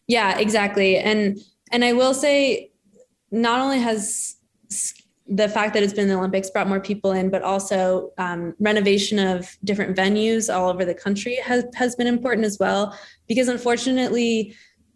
[0.06, 1.38] yeah exactly and
[1.72, 2.70] and I will say,
[3.30, 4.36] not only has
[5.28, 9.18] the fact that it's been the Olympics brought more people in, but also um, renovation
[9.18, 12.96] of different venues all over the country has has been important as well.
[13.26, 14.54] Because unfortunately,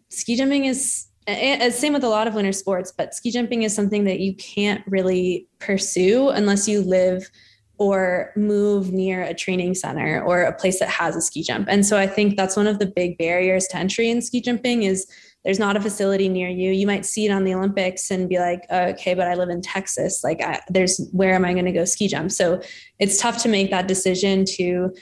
[0.09, 3.75] ski jumping is and same with a lot of winter sports, but ski jumping is
[3.75, 7.29] something that you can't really pursue unless you live
[7.77, 11.67] or move near a training center or a place that has a ski jump.
[11.69, 14.83] And so I think that's one of the big barriers to entry in ski jumping
[14.83, 15.07] is
[15.43, 16.71] there's not a facility near you.
[16.71, 19.49] You might see it on the Olympics and be like, oh, okay, but I live
[19.49, 20.23] in Texas.
[20.23, 22.31] Like, I, there's where am I going to go ski jump?
[22.31, 22.61] So
[22.99, 24.93] it's tough to make that decision to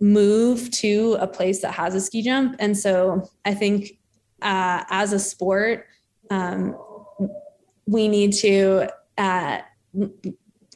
[0.00, 2.56] move to a place that has a ski jump.
[2.58, 3.98] And so I think
[4.40, 5.86] uh, as a sport,
[6.30, 6.76] um,
[7.86, 9.58] we need to uh,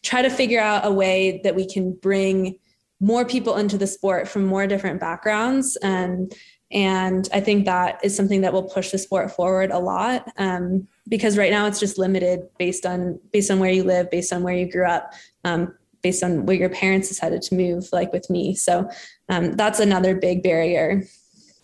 [0.03, 2.59] try to figure out a way that we can bring
[3.01, 6.35] more people into the sport from more different backgrounds and
[6.71, 10.87] and i think that is something that will push the sport forward a lot um,
[11.09, 14.43] because right now it's just limited based on based on where you live based on
[14.43, 15.13] where you grew up
[15.45, 18.55] um, based on where your parents decided to move like with me.
[18.55, 18.89] So
[19.29, 21.03] um, that's another big barrier.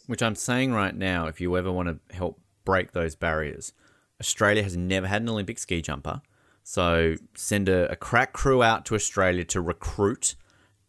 [0.06, 3.72] Which i'm saying right now if you ever want to help break those barriers
[4.20, 6.20] australia has never had an olympic ski jumper.
[6.66, 10.34] So send a, a crack crew out to australia to recruit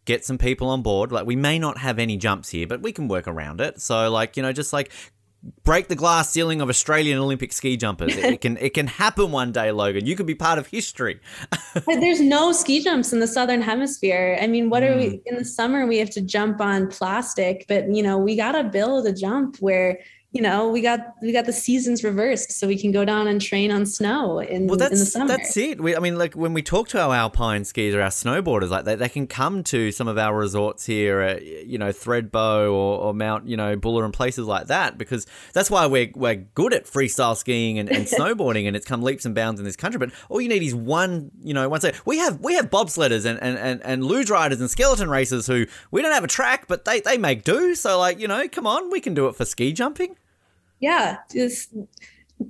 [0.06, 1.12] get some people on board.
[1.12, 3.80] Like we may not have any jumps here, but we can work around it.
[3.80, 4.90] So like, you know, just like
[5.64, 8.16] break the glass ceiling of Australian Olympic ski jumpers.
[8.16, 10.06] It, it can it can happen one day, Logan.
[10.06, 11.20] You could be part of history.
[11.86, 14.38] There's no ski jumps in the southern hemisphere.
[14.40, 14.90] I mean, what mm.
[14.90, 18.36] are we in the summer we have to jump on plastic, but you know, we
[18.36, 20.00] got to build a jump where
[20.32, 23.40] you know, we got we got the seasons reversed, so we can go down and
[23.40, 25.28] train on snow in, well, that's, in the summer.
[25.28, 25.80] That's it.
[25.80, 28.84] We, I mean, like when we talk to our alpine skiers or our snowboarders, like
[28.84, 32.98] they, they can come to some of our resorts here, at, you know, Thredbo or,
[33.00, 36.74] or Mount, you know, Buller and places like that, because that's why we're we're good
[36.74, 39.98] at freestyle skiing and, and snowboarding, and it's come leaps and bounds in this country.
[39.98, 41.80] But all you need is one, you know, one.
[41.80, 45.46] Say we have we have bobsledders and and and, and luge riders and skeleton racers
[45.46, 47.74] who we don't have a track, but they they make do.
[47.74, 50.14] So like, you know, come on, we can do it for ski jumping
[50.80, 51.74] yeah, just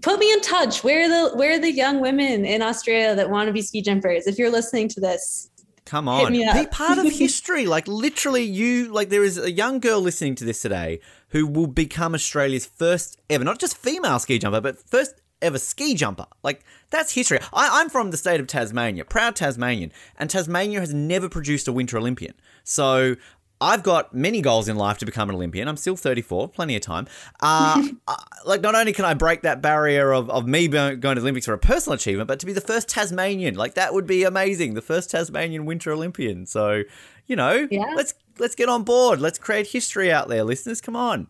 [0.03, 0.83] put me in touch.
[0.83, 3.83] Where are the where are the young women in Australia that want to be ski
[3.83, 4.27] jumpers?
[4.27, 5.51] If you're listening to this,
[5.85, 7.67] come on, be part of history.
[7.67, 11.67] like literally, you like there is a young girl listening to this today who will
[11.67, 16.27] become Australia's first ever, not just female ski jumper, but first ever ski jumper.
[16.43, 17.39] Like that's history.
[17.53, 21.73] I, am from the state of Tasmania, proud Tasmanian, and Tasmania has never produced a
[21.73, 22.35] Winter Olympian.
[22.65, 23.17] So
[23.61, 25.67] I've got many goals in life to become an Olympian.
[25.67, 27.07] I'm still 34, plenty of time.
[27.41, 31.15] Uh, uh, like, not only can I break that barrier of, of me going to
[31.15, 34.07] the Olympics for a personal achievement, but to be the first Tasmanian, like that would
[34.07, 34.75] be amazing.
[34.75, 36.45] The first Tasmanian Winter Olympian.
[36.47, 36.83] So,
[37.27, 37.93] you know, yeah.
[37.95, 39.21] let's let's get on board.
[39.21, 40.81] Let's create history out there, listeners.
[40.81, 41.29] Come on.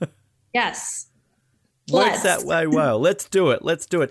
[0.54, 1.08] yes.
[1.92, 2.98] Works that way well.
[2.98, 3.62] Let's do it.
[3.62, 4.10] Let's do it.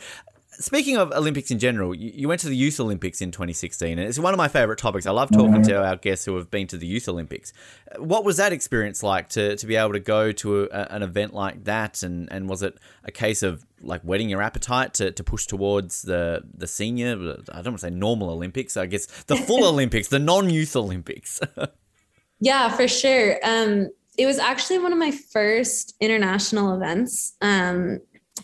[0.59, 4.19] Speaking of Olympics in general, you went to the Youth Olympics in 2016, and it's
[4.19, 5.05] one of my favorite topics.
[5.05, 7.51] I love talking to our guests who have been to the Youth Olympics.
[7.97, 11.33] What was that experience like to, to be able to go to a, an event
[11.33, 12.03] like that?
[12.03, 16.03] And, and was it a case of like whetting your appetite to, to push towards
[16.03, 17.13] the, the senior,
[17.51, 20.75] I don't want to say normal Olympics, I guess the full Olympics, the non youth
[20.75, 21.41] Olympics?
[22.39, 23.39] yeah, for sure.
[23.43, 27.35] Um, it was actually one of my first international events.
[27.41, 27.99] Um,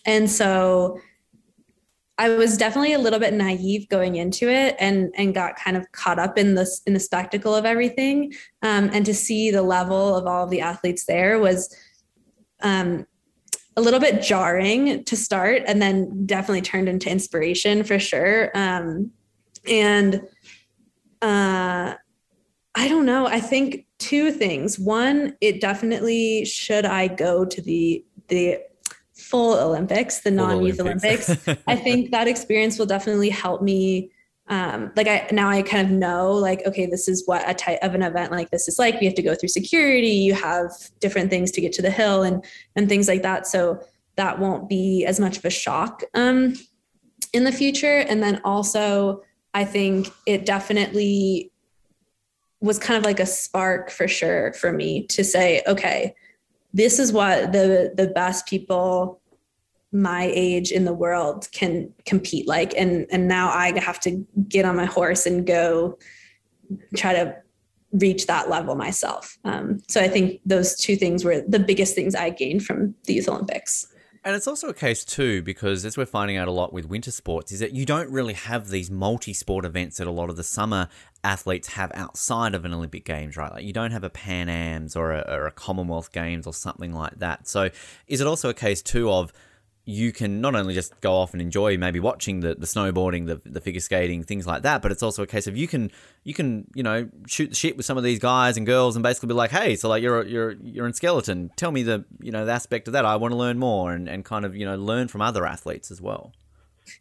[0.05, 0.99] and so
[2.21, 5.91] I was definitely a little bit naive going into it and and got kind of
[5.91, 8.31] caught up in this in the spectacle of everything.
[8.61, 11.75] Um, and to see the level of all of the athletes there was
[12.61, 13.07] um,
[13.75, 18.51] a little bit jarring to start and then definitely turned into inspiration for sure.
[18.53, 19.09] Um,
[19.67, 20.21] and
[21.23, 21.95] uh,
[22.75, 23.25] I don't know.
[23.25, 24.77] I think two things.
[24.77, 28.59] One, it definitely should I go to the the
[29.31, 31.63] full Olympics, the non-youth Olympics, Olympics.
[31.67, 34.11] I think that experience will definitely help me.
[34.47, 37.79] Um, like I now I kind of know like okay this is what a type
[37.81, 38.99] of an event like this is like.
[38.99, 42.23] We have to go through security you have different things to get to the hill
[42.23, 42.43] and
[42.75, 43.47] and things like that.
[43.47, 43.81] So
[44.17, 46.55] that won't be as much of a shock um,
[47.31, 47.99] in the future.
[47.99, 51.51] And then also I think it definitely
[52.59, 56.13] was kind of like a spark for sure for me to say okay
[56.73, 59.20] this is what the the best people
[59.91, 64.65] my age in the world can compete like and and now i have to get
[64.65, 65.97] on my horse and go
[66.95, 67.35] try to
[67.93, 72.15] reach that level myself um, so i think those two things were the biggest things
[72.15, 73.87] i gained from the youth olympics
[74.23, 77.09] and it's also a case too, because as we're finding out a lot with winter
[77.09, 80.43] sports, is that you don't really have these multi-sport events that a lot of the
[80.43, 80.89] summer
[81.23, 83.51] athletes have outside of an Olympic Games, right?
[83.51, 86.93] Like you don't have a Pan Am's or a, or a Commonwealth Games or something
[86.93, 87.47] like that.
[87.47, 87.71] So
[88.07, 89.33] is it also a case too of
[89.85, 93.41] you can not only just go off and enjoy maybe watching the, the snowboarding, the,
[93.49, 95.91] the figure skating, things like that, but it's also a case of you can
[96.23, 99.01] you can you know shoot the shit with some of these guys and girls and
[99.01, 102.31] basically be like, hey, so like you're you're you're in skeleton, tell me the you
[102.31, 103.05] know the aspect of that.
[103.05, 105.89] I want to learn more and, and kind of you know learn from other athletes
[105.89, 106.31] as well.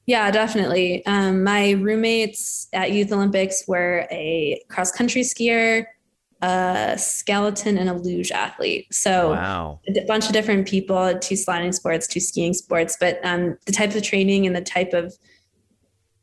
[0.06, 1.04] Yeah, definitely.
[1.06, 5.84] Um, my roommates at Youth Olympics were a cross country skier,
[6.42, 8.86] a skeleton, and a luge athlete.
[8.92, 9.80] So Wow.
[9.88, 13.94] a bunch of different people, two sliding sports, two skiing sports, but um, the type
[13.94, 15.14] of training and the type of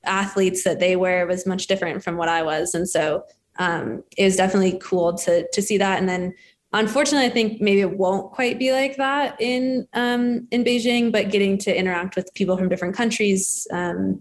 [0.05, 2.74] athletes that they were was much different from what I was.
[2.74, 3.24] And so
[3.59, 5.99] um, it was definitely cool to to see that.
[5.99, 6.34] And then
[6.74, 11.32] unfortunately, I think maybe it won't quite be like that in um, in Beijing, but
[11.32, 14.20] getting to interact with people from different countries, um,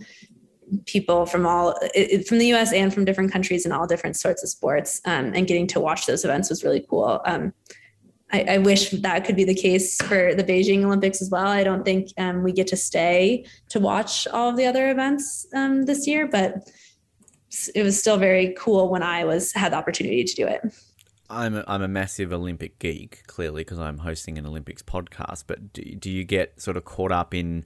[0.86, 1.78] people from all
[2.26, 2.72] from the U.S.
[2.72, 6.06] and from different countries in all different sorts of sports, um, and getting to watch
[6.06, 7.20] those events was really cool.
[7.24, 7.52] Um,
[8.32, 11.46] I, I, wish that could be the case for the Beijing Olympics as well.
[11.46, 15.46] I don't think um, we get to stay to watch all of the other events
[15.54, 16.68] um, this year, but
[17.74, 20.60] it was still very cool when I was had the opportunity to do it.
[21.28, 25.44] I'm a, I'm a massive Olympic geek, clearly, because I'm hosting an Olympics podcast.
[25.46, 27.64] But do, do you get sort of caught up in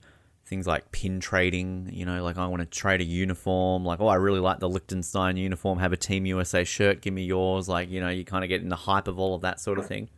[0.51, 1.89] things like pin trading?
[1.91, 3.83] You know, like I want to trade a uniform.
[3.83, 5.79] Like, oh, I really like the Liechtenstein uniform.
[5.79, 7.01] Have a Team USA shirt.
[7.01, 7.67] Give me yours.
[7.67, 9.79] Like, you know, you kind of get in the hype of all of that sort
[9.79, 10.09] of thing.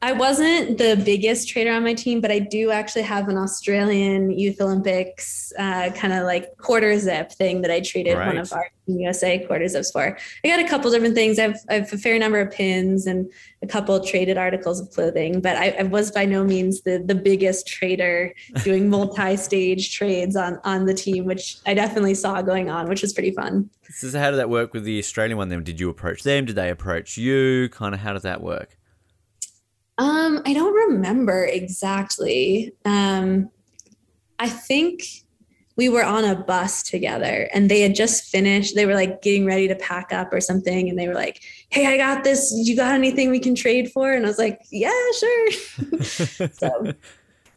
[0.00, 4.30] I wasn't the biggest trader on my team, but I do actually have an Australian
[4.30, 8.28] Youth Olympics uh, kind of like quarter zip thing that I traded Right.
[8.28, 10.16] one of our USA quarter zips for.
[10.44, 11.40] I got a couple different things.
[11.40, 13.28] I've, I have a fair number of pins and
[13.60, 17.16] a couple traded articles of clothing, but I, I was by no means the the
[17.16, 18.32] biggest trader
[18.62, 23.12] doing multi-stage trades on on the team, which I definitely saw going on, which was
[23.12, 23.68] pretty fun.
[23.90, 25.48] So, how did that work with the Australian one?
[25.48, 26.44] Then, did you approach them?
[26.44, 27.68] Did they approach you?
[27.70, 28.77] Kind of, how does that work?
[29.98, 32.72] Um, I don't remember exactly.
[32.84, 33.50] Um,
[34.38, 35.02] I think
[35.76, 38.74] we were on a bus together and they had just finished.
[38.74, 40.88] They were like getting ready to pack up or something.
[40.88, 42.52] And they were like, Hey, I got this.
[42.56, 44.12] You got anything we can trade for?
[44.12, 45.50] And I was like, Yeah, sure.
[46.02, 46.94] so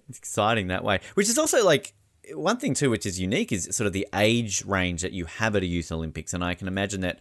[0.10, 1.00] It's exciting that way.
[1.14, 1.94] Which is also like
[2.34, 5.56] one thing too, which is unique, is sort of the age range that you have
[5.56, 7.20] at a youth Olympics, and I can imagine that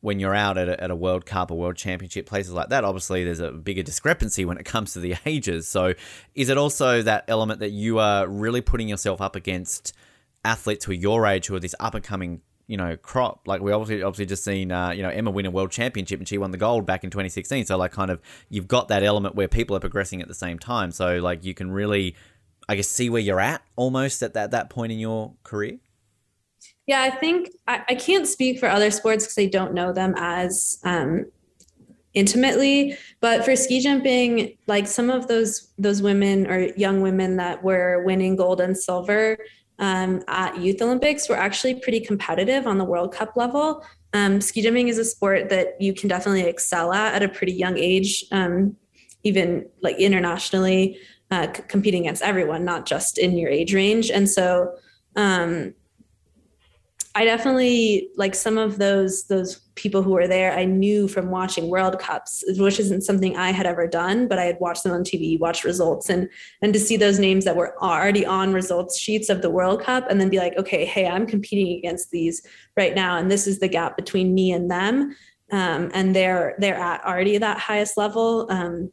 [0.00, 2.84] when you're out at a, at a World Cup or World Championship places like that,
[2.84, 5.68] obviously there's a bigger discrepancy when it comes to the ages.
[5.68, 5.94] So,
[6.34, 9.94] is it also that element that you are really putting yourself up against
[10.44, 12.40] athletes who are your age, who are this up and coming?
[12.66, 15.50] You know, crop like we obviously obviously just seen uh, you know Ema win a
[15.50, 17.66] world championship and she won the gold back in 2016.
[17.66, 20.56] So like kind of you've got that element where people are progressing at the same
[20.56, 20.92] time.
[20.92, 22.14] So like you can really
[22.68, 25.78] I guess see where you're at almost at that, that point in your career.
[26.90, 30.12] Yeah, I think I, I can't speak for other sports because I don't know them
[30.16, 31.26] as um,
[32.14, 32.98] intimately.
[33.20, 38.02] But for ski jumping, like some of those those women or young women that were
[38.04, 39.38] winning gold and silver
[39.78, 43.84] um, at Youth Olympics were actually pretty competitive on the World Cup level.
[44.12, 47.52] Um, ski jumping is a sport that you can definitely excel at at a pretty
[47.52, 48.74] young age, um,
[49.22, 50.98] even like internationally,
[51.30, 54.10] uh, c- competing against everyone, not just in your age range.
[54.10, 54.74] And so,
[55.14, 55.74] um,
[57.14, 60.52] I definitely like some of those those people who were there.
[60.52, 64.44] I knew from watching World Cups, which isn't something I had ever done, but I
[64.44, 66.28] had watched them on TV, watched results, and
[66.62, 70.08] and to see those names that were already on results sheets of the World Cup,
[70.08, 72.46] and then be like, okay, hey, I'm competing against these
[72.76, 75.16] right now, and this is the gap between me and them,
[75.50, 78.46] um, and they're they're at already that highest level.
[78.50, 78.92] Um,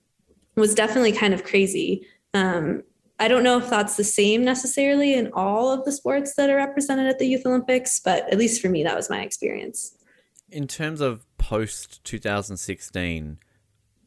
[0.55, 2.07] was definitely kind of crazy.
[2.34, 2.82] Um,
[3.20, 6.55] I don't know if that's the same necessarily in all of the sports that are
[6.55, 9.97] represented at the Youth Olympics, but at least for me, that was my experience.
[10.49, 13.39] In terms of post 2016,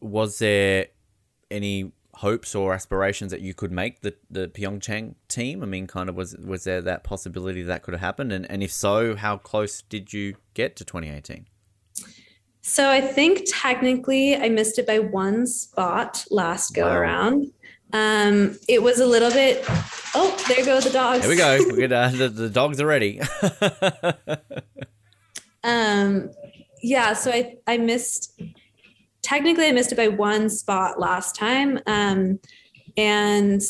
[0.01, 0.87] was there
[1.51, 5.63] any hopes or aspirations that you could make the, the Pyeongchang team?
[5.63, 8.33] I mean, kind of was was there that possibility that could have happened?
[8.33, 11.47] And, and if so, how close did you get to 2018?
[12.63, 16.95] So I think technically I missed it by one spot last go Wow.
[16.95, 17.53] around.
[17.93, 19.65] Um, it was a little bit.
[20.15, 21.21] Oh, there go the dogs.
[21.21, 21.59] There we go.
[21.69, 21.93] We're good.
[21.93, 23.21] Uh, the, the dogs are ready.
[25.63, 26.31] Um,
[26.83, 28.41] yeah, so I I missed
[29.23, 31.79] technically I missed it by one spot last time.
[31.87, 32.41] Um,
[32.97, 33.61] and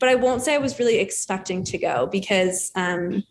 [0.00, 3.22] but I won't say I was really expecting to go because um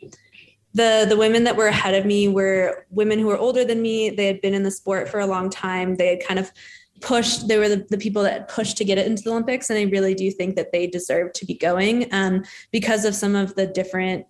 [0.73, 4.09] the the women that were ahead of me were women who were older than me.
[4.09, 5.97] They had been in the sport for a long time.
[5.97, 6.51] They had kind of
[7.03, 9.77] pushed they were the, the people that pushed to get it into the olympics and
[9.77, 13.53] i really do think that they deserve to be going um, because of some of
[13.55, 14.25] the different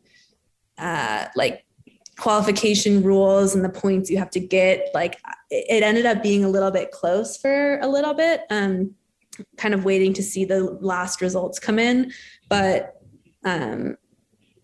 [0.79, 1.65] uh, like
[2.17, 5.19] qualification rules and the points you have to get like
[5.49, 8.93] it ended up being a little bit close for a little bit um
[9.57, 12.11] kind of waiting to see the last results come in
[12.49, 13.01] but
[13.45, 13.97] um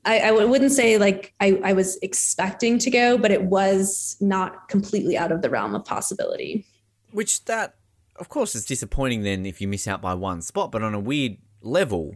[0.05, 4.69] I, I wouldn't say like I, I was expecting to go, but it was not
[4.69, 6.65] completely out of the realm of possibility.
[7.11, 7.75] Which that,
[8.19, 10.71] of course, it's disappointing then if you miss out by one spot.
[10.71, 12.15] But on a weird level,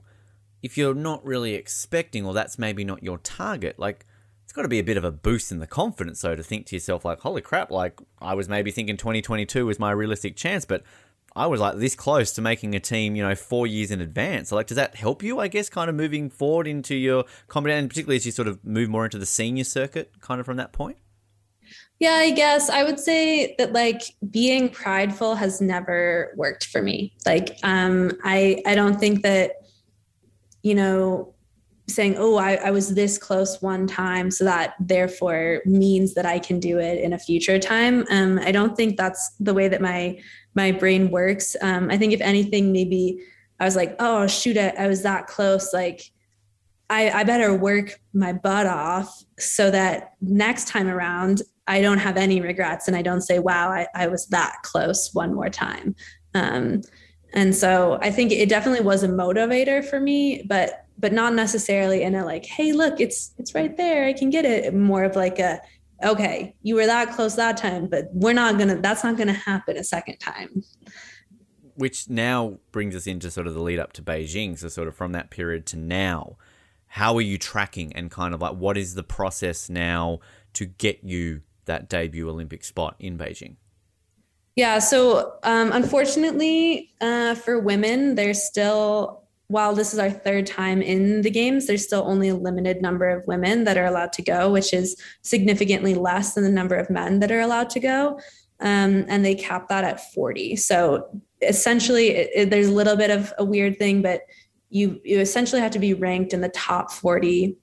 [0.62, 4.06] if you're not really expecting, or that's maybe not your target, like
[4.44, 6.66] it's got to be a bit of a boost in the confidence, so to think
[6.68, 10.66] to yourself, like, holy crap, like I was maybe thinking 2022 was my realistic chance,
[10.66, 10.84] but
[11.36, 14.50] I was like this close to making a team, you know, four years in advance.
[14.50, 17.80] So, like, does that help you, I guess, kind of moving forward into your competition,
[17.80, 20.58] and particularly as you sort of move more into the senior circuit, kind of from
[20.58, 20.98] that point?
[22.04, 27.16] Yeah, I guess I would say that like being prideful has never worked for me.
[27.26, 29.52] Like, um, I I don't think that,
[30.64, 31.34] you know,
[31.88, 36.40] saying, oh, I, I was this close one time, so that therefore means that I
[36.40, 38.06] can do it in a future time.
[38.12, 40.20] Um, I don't think that's the way that my
[40.56, 41.56] my brain works.
[41.62, 43.24] Um, I think if anything, maybe
[43.62, 45.72] I was like, oh shoot, I, I was that close.
[45.72, 46.12] Like
[46.90, 52.18] I, I better work my butt off so that next time around I don't have
[52.18, 55.96] any regrets and I don't say, wow, I, I was that close one more time.
[56.34, 56.82] Um,
[57.34, 62.04] and so I think it definitely was a motivator for me, but but not necessarily
[62.04, 64.74] in a like, hey, look, it's it's right there, I can get it.
[64.74, 65.60] More of like a,
[66.04, 69.78] okay, you were that close that time, but we're not gonna that's not gonna happen
[69.78, 70.64] a second time.
[71.76, 74.60] Which now brings us into sort of the lead up to Beijing.
[74.60, 76.38] So sort of from that period to now,
[76.88, 80.20] how are you tracking and kind of like what is the process now
[80.54, 83.56] to get you that debut Olympic spot in Beijing?
[84.56, 90.82] Yeah, so um, unfortunately uh, for women, there's still while this is our third time
[90.82, 94.22] in the games, there's still only a limited number of women that are allowed to
[94.22, 98.20] go, which is significantly less than the number of men that are allowed to go.
[98.62, 100.56] Um, and they cap that at 40.
[100.56, 104.22] So essentially, it, it, there's a little bit of a weird thing, but
[104.70, 107.56] you you essentially have to be ranked in the top 40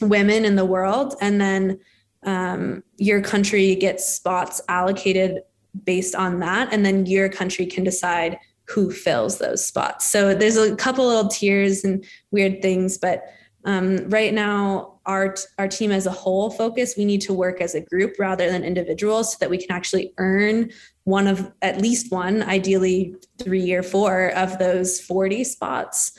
[0.00, 1.78] women in the world, and then
[2.24, 5.42] um, your country gets spots allocated
[5.84, 10.06] based on that, and then your country can decide who fills those spots.
[10.06, 13.24] So there's a couple little tiers and weird things, but
[13.64, 17.74] um, right now our our team as a whole focus we need to work as
[17.74, 20.70] a group rather than individuals so that we can actually earn
[21.04, 26.12] one of at least one ideally three or four of those 40 spots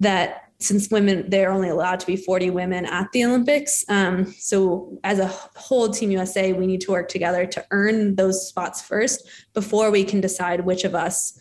[0.00, 4.98] that since women they're only allowed to be 40 women at the olympics um, so
[5.04, 9.28] as a whole team usa we need to work together to earn those spots first
[9.52, 11.38] before we can decide which of us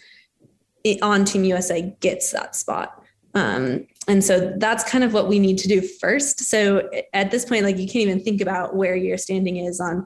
[1.02, 3.02] on Team USA gets that spot.
[3.36, 6.42] Um, and so that's kind of what we need to do first.
[6.42, 10.06] So at this point, like you can't even think about where your standing is on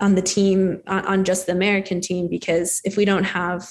[0.00, 3.68] on the team on, on just the American team because if we don't have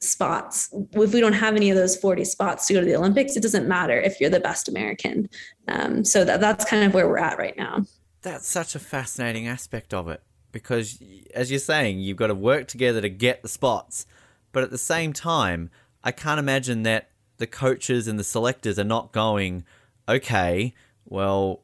[0.00, 3.36] spots, if we don't have any of those 40 spots to go to the Olympics,
[3.36, 5.28] it doesn't matter if you're the best American.
[5.66, 7.84] Um, so that, that's kind of where we're at right now.
[8.22, 10.22] That's such a fascinating aspect of it
[10.52, 11.02] because,
[11.34, 14.06] as you're saying, you've got to work together to get the spots,
[14.52, 15.70] but at the same time,
[16.02, 19.64] I can't imagine that the coaches and the selectors are not going,
[20.08, 20.74] okay,
[21.04, 21.62] well,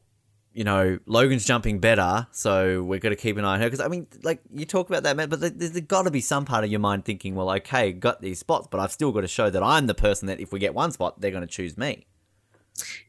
[0.55, 3.65] you know, Logan's jumping better, so we're going to keep an eye on her.
[3.65, 6.63] Because, I mean, like, you talk about that, but there's, got to be some part
[6.63, 9.49] of your mind thinking, well, okay, got these spots, but I've still got to show
[9.49, 12.07] that I'm the person that if we get one spot, they're going to choose me.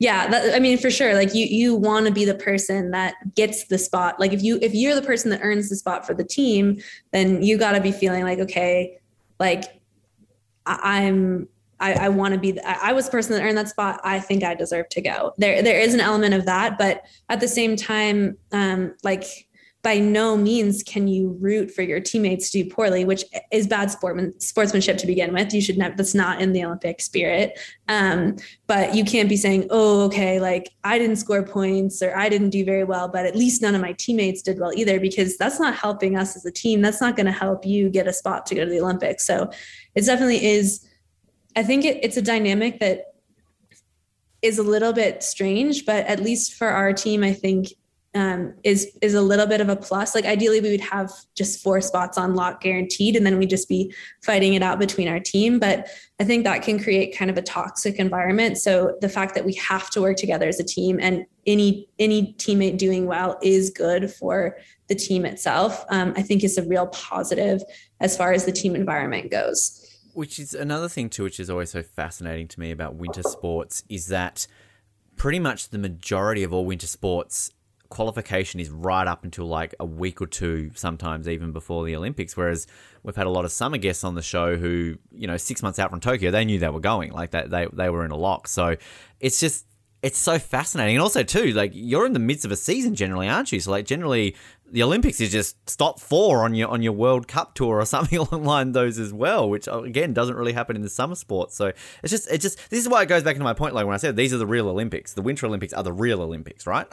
[0.00, 1.14] Yeah, that, I mean, for sure.
[1.14, 4.18] Like, you you want to be the person that gets the spot.
[4.18, 6.80] Like, if you if you're the person that earns the spot for the team,
[7.12, 8.98] then you got to be feeling like, okay,
[9.38, 9.64] like
[10.66, 11.48] I, am
[11.80, 12.60] I, I want to be.
[12.62, 14.00] I, I was the person that earned that spot.
[14.04, 15.34] I think I deserve to go.
[15.38, 19.24] There, there is an element of that, but at the same time, um, like
[19.86, 23.88] by no means can you root for your teammates to do poorly, which is bad
[23.88, 25.54] sportman, sportsmanship to begin with.
[25.54, 25.94] You should never.
[25.94, 27.56] That's not in the Olympic spirit.
[27.86, 28.34] Um,
[28.66, 32.50] but you can't be saying, "Oh, okay, like I didn't score points or I didn't
[32.50, 35.60] do very well, but at least none of my teammates did well either," because that's
[35.60, 36.80] not helping us as a team.
[36.80, 39.24] That's not going to help you get a spot to go to the Olympics.
[39.24, 39.50] So
[39.94, 40.84] it definitely is.
[41.56, 43.14] I think it, it's a dynamic that
[44.42, 47.68] is a little bit strange, but at least for our team, I think
[48.14, 50.14] um, is is a little bit of a plus.
[50.14, 53.68] Like ideally, we would have just four spots on lock guaranteed, and then we'd just
[53.68, 53.92] be
[54.24, 55.58] fighting it out between our team.
[55.58, 55.88] But
[56.18, 58.56] I think that can create kind of a toxic environment.
[58.56, 62.34] So the fact that we have to work together as a team, and any any
[62.38, 64.56] teammate doing well is good for
[64.88, 65.84] the team itself.
[65.90, 67.62] Um, I think is a real positive
[68.00, 69.85] as far as the team environment goes.
[70.16, 73.84] Which is another thing too, which is always so fascinating to me about winter sports,
[73.90, 74.46] is that
[75.16, 77.50] pretty much the majority of all winter sports
[77.90, 82.34] qualification is right up until like a week or two, sometimes even before the Olympics.
[82.34, 82.66] Whereas
[83.02, 85.78] we've had a lot of summer guests on the show who, you know, six months
[85.78, 88.16] out from Tokyo, they knew they were going, like that they, they were in a
[88.16, 88.48] lock.
[88.48, 88.76] So
[89.20, 89.66] it's just
[90.02, 90.96] it's so fascinating.
[90.96, 93.60] And also too, like you're in the midst of a season generally, aren't you?
[93.60, 94.34] So like generally
[94.70, 98.18] the Olympics is just stop four on your on your World Cup tour or something
[98.18, 101.56] along line those as well, which uh, again doesn't really happen in the summer sports.
[101.56, 103.86] So it's just it just this is why it goes back into my point, like
[103.86, 105.14] when I said these are the real Olympics.
[105.14, 106.86] The Winter Olympics are the real Olympics, right?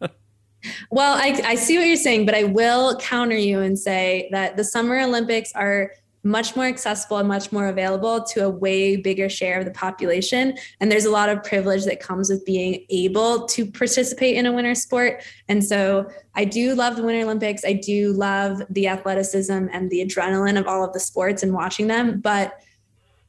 [0.90, 4.56] well, I, I see what you're saying, but I will counter you and say that
[4.56, 5.92] the Summer Olympics are
[6.24, 10.56] much more accessible and much more available to a way bigger share of the population.
[10.80, 14.52] And there's a lot of privilege that comes with being able to participate in a
[14.52, 15.22] winter sport.
[15.48, 17.64] And so I do love the Winter Olympics.
[17.64, 21.88] I do love the athleticism and the adrenaline of all of the sports and watching
[21.88, 22.20] them.
[22.20, 22.54] But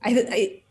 [0.04, 0.64] I, I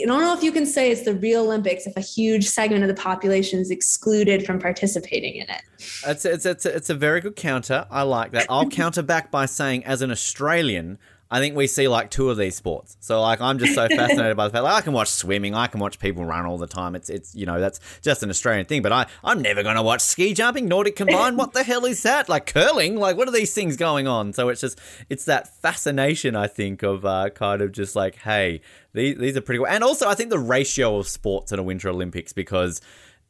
[0.00, 2.82] I don't know if you can say it's the real Olympics if a huge segment
[2.82, 5.62] of the population is excluded from participating in it.
[6.06, 7.86] It's it's it's it's a very good counter.
[7.90, 8.46] I like that.
[8.48, 10.98] I'll counter back by saying, as an Australian,
[11.32, 12.98] I think we see like two of these sports.
[13.00, 15.66] So like I'm just so fascinated by the fact like, I can watch swimming, I
[15.66, 16.94] can watch people run all the time.
[16.94, 18.82] It's it's you know that's just an Australian thing.
[18.82, 21.38] But I I'm never gonna watch ski jumping, Nordic combined.
[21.38, 22.28] What the hell is that?
[22.28, 22.96] Like curling?
[22.96, 24.34] Like what are these things going on?
[24.34, 24.78] So it's just
[25.08, 28.60] it's that fascination I think of uh, kind of just like hey
[28.92, 29.68] these these are pretty cool.
[29.68, 32.82] And also I think the ratio of sports at a Winter Olympics because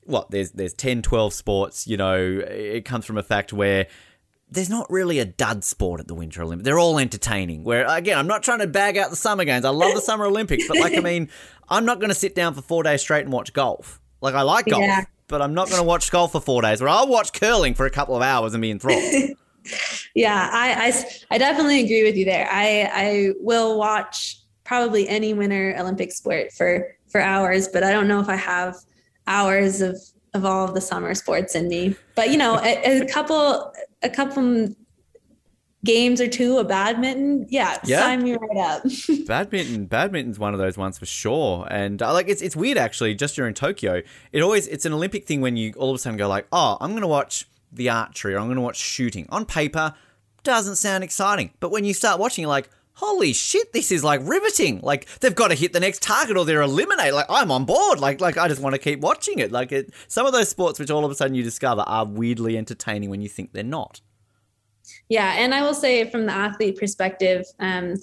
[0.05, 3.87] what there's there's 10 12 sports you know it comes from a fact where
[4.53, 6.65] there's not really a dud sport at the Winter Olympics.
[6.65, 7.65] They're all entertaining.
[7.65, 9.65] Where again, I'm not trying to bag out the summer games.
[9.65, 11.31] I love the Summer Olympics, but like I mean,
[11.69, 14.01] I'm not going to sit down for four days straight and watch golf.
[14.21, 15.05] Like I like golf, yeah.
[15.29, 16.81] but I'm not going to watch golf for four days.
[16.81, 19.03] Where I'll watch curling for a couple of hours and be enthralled.
[20.15, 22.47] yeah, I, I I definitely agree with you there.
[22.51, 28.07] I I will watch probably any Winter Olympic sport for for hours, but I don't
[28.07, 28.77] know if I have
[29.27, 29.99] hours of
[30.35, 31.97] of all of the summer sports in me.
[32.15, 33.73] But you know, a, a couple
[34.03, 34.69] a couple
[35.85, 38.01] games or two of badminton, yeah, yeah.
[38.01, 38.83] sign me right up.
[39.27, 41.67] badminton, badminton's one of those ones for sure.
[41.71, 43.15] And uh, like, it's it's weird actually.
[43.15, 45.99] Just you're in Tokyo, it always it's an Olympic thing when you all of a
[45.99, 49.27] sudden go like, oh, I'm gonna watch the archery or I'm gonna watch shooting.
[49.31, 49.95] On paper,
[50.43, 52.69] doesn't sound exciting, but when you start watching, you're like.
[52.95, 54.81] Holy shit, this is like riveting.
[54.83, 57.15] Like they've got to hit the next target or they're eliminated.
[57.15, 58.01] Like I'm on board.
[58.01, 59.51] Like like I just want to keep watching it.
[59.51, 62.57] Like it, some of those sports which all of a sudden you discover are weirdly
[62.57, 64.01] entertaining when you think they're not.
[65.09, 67.95] Yeah, and I will say from the athlete perspective, um,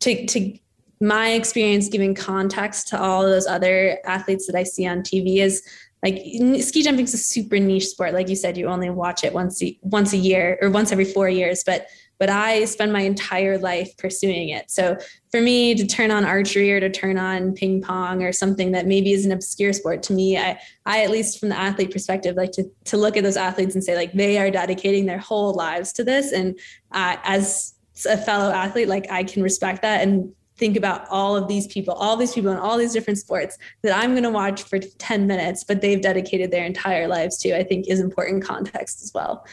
[0.00, 0.58] to to
[1.00, 5.62] my experience giving context to all those other athletes that I see on TV is
[6.02, 6.16] like
[6.60, 8.12] ski jumping is a super niche sport.
[8.12, 11.04] Like you said, you only watch it once a, once a year or once every
[11.04, 11.86] four years, but
[12.22, 14.70] but I spend my entire life pursuing it.
[14.70, 14.96] So
[15.32, 18.86] for me to turn on archery or to turn on ping pong or something that
[18.86, 20.56] maybe is an obscure sport to me, I,
[20.86, 23.82] I at least from the athlete perspective, like to, to look at those athletes and
[23.82, 26.30] say like they are dedicating their whole lives to this.
[26.30, 26.56] And
[26.92, 27.74] uh, as
[28.08, 31.92] a fellow athlete, like I can respect that and think about all of these people,
[31.94, 35.26] all these people in all these different sports that I'm going to watch for 10
[35.26, 39.44] minutes, but they've dedicated their entire lives to, I think is important context as well.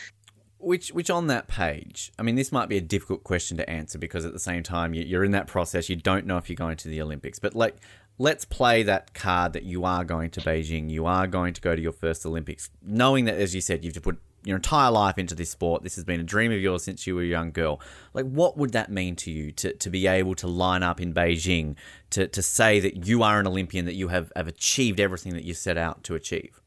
[0.61, 3.97] Which, which on that page, I mean, this might be a difficult question to answer
[3.97, 5.87] because at the same time, you're in that process.
[5.87, 7.77] You don't know if you're going to the Olympics, but like,
[8.17, 10.89] let's play that card that you are going to Beijing.
[10.89, 13.93] You are going to go to your first Olympics, knowing that, as you said, you've
[13.93, 15.83] to put your entire life into this sport.
[15.83, 17.81] This has been a dream of yours since you were a young girl.
[18.13, 21.13] Like, what would that mean to you to, to be able to line up in
[21.13, 21.75] Beijing
[22.11, 25.43] to, to say that you are an Olympian, that you have, have achieved everything that
[25.43, 26.58] you set out to achieve?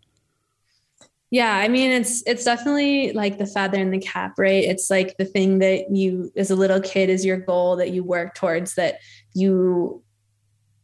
[1.33, 4.63] Yeah, I mean it's it's definitely like the feather in the cap, right?
[4.65, 8.05] It's like the thing that you as a little kid is your goal that you
[8.05, 8.99] work towards that
[9.33, 10.03] you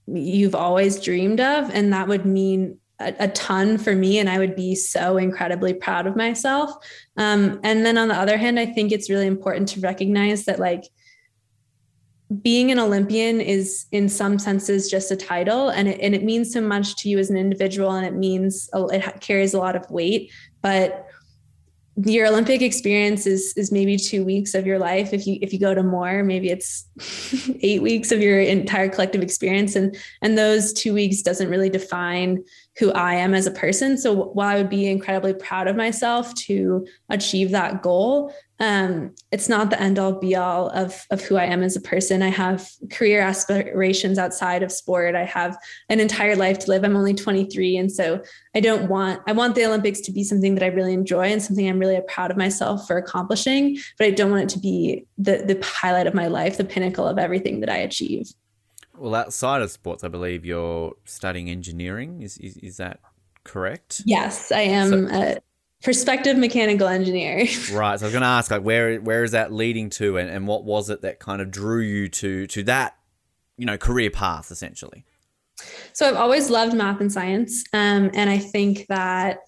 [0.07, 4.39] you've always dreamed of and that would mean a, a ton for me and I
[4.39, 6.71] would be so incredibly proud of myself.
[7.19, 10.59] Um, and then on the other hand, I think it's really important to recognize that
[10.59, 10.85] like
[12.43, 16.53] being an Olympian is in some senses just a title and it, and it means
[16.53, 19.91] so much to you as an individual and it means it carries a lot of
[19.91, 21.09] weight, but
[22.05, 25.13] your Olympic experience is is maybe two weeks of your life.
[25.13, 26.87] If you if you go to more, maybe it's
[27.63, 29.75] eight weeks of your entire collective experience.
[29.75, 32.45] And and those two weeks doesn't really define
[32.79, 33.99] who I am as a person.
[33.99, 39.49] So while I would be incredibly proud of myself to achieve that goal, um, it's
[39.49, 42.23] not the end all be all of, of who I am as a person.
[42.23, 45.15] I have career aspirations outside of sport.
[45.15, 45.57] I have
[45.89, 46.85] an entire life to live.
[46.85, 47.77] I'm only 23.
[47.77, 48.23] And so
[48.55, 51.43] I don't want, I want the Olympics to be something that I really enjoy and
[51.43, 55.07] something I'm really proud of myself for accomplishing, but I don't want it to be
[55.19, 58.29] the, the highlight of my life, the pinnacle of everything that I achieve.
[58.99, 62.23] Well, outside of sports, I believe you're studying engineering.
[62.23, 63.01] Is is, is that
[63.45, 64.03] correct?
[64.05, 65.39] Yes, I am so, a
[65.83, 67.39] prospective mechanical engineer.
[67.73, 67.99] right.
[67.99, 70.47] So I was going to ask, like, where where is that leading to, and, and
[70.47, 72.97] what was it that kind of drew you to to that,
[73.57, 75.05] you know, career path essentially?
[75.93, 77.65] So I've always loved math and science.
[77.73, 79.41] Um, and I think that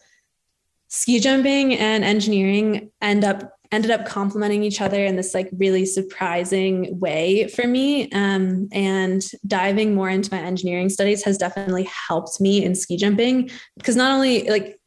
[0.88, 5.86] ski jumping and engineering end up ended up complementing each other in this like really
[5.86, 12.40] surprising way for me um, and diving more into my engineering studies has definitely helped
[12.40, 14.79] me in ski jumping because not only like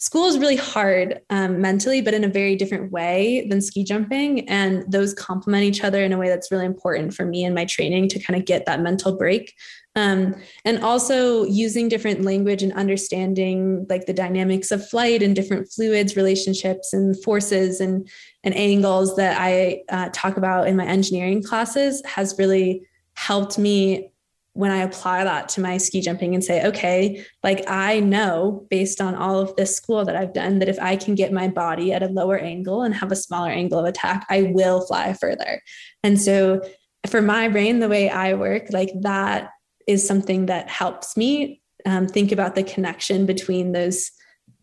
[0.00, 4.48] school is really hard um, mentally but in a very different way than ski jumping
[4.48, 7.66] and those complement each other in a way that's really important for me in my
[7.66, 9.54] training to kind of get that mental break.
[9.96, 15.70] Um, and also using different language and understanding like the dynamics of flight and different
[15.70, 18.08] fluids relationships and forces and
[18.44, 24.12] and angles that i uh, talk about in my engineering classes has really helped me
[24.60, 29.00] when i apply that to my ski jumping and say okay like i know based
[29.00, 31.92] on all of this school that i've done that if i can get my body
[31.92, 35.60] at a lower angle and have a smaller angle of attack i will fly further.
[36.02, 36.62] And so
[37.08, 39.50] for my brain the way i work like that
[39.86, 44.10] is something that helps me um, think about the connection between those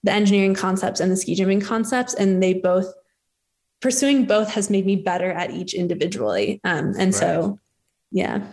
[0.04, 2.14] the engineering concepts and the ski jumping concepts.
[2.14, 2.92] And they both
[3.82, 6.62] pursuing both has made me better at each individually.
[6.64, 7.60] Um, and so
[8.12, 8.48] yeah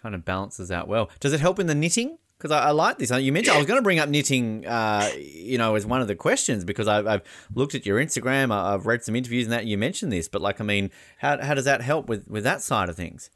[0.00, 1.10] Kind of balances out well.
[1.20, 2.18] Does it help in the knitting?
[2.36, 3.10] Because I, I like this.
[3.10, 6.06] You mentioned I was going to bring up knitting, uh, you know, as one of
[6.06, 7.22] the questions because I've, I've
[7.52, 8.52] looked at your Instagram.
[8.52, 10.28] I- I've read some interviews and that you mentioned this.
[10.28, 13.28] But like, I mean, how, how does that help with with that side of things?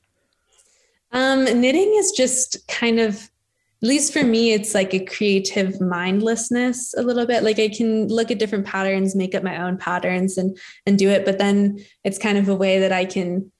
[1.10, 3.16] Um, knitting is just kind of,
[3.82, 7.42] at least for me, it's like a creative mindlessness a little bit.
[7.42, 10.56] Like I can look at different patterns, make up my own patterns and
[10.86, 11.24] and do it.
[11.24, 13.50] But then it's kind of a way that I can.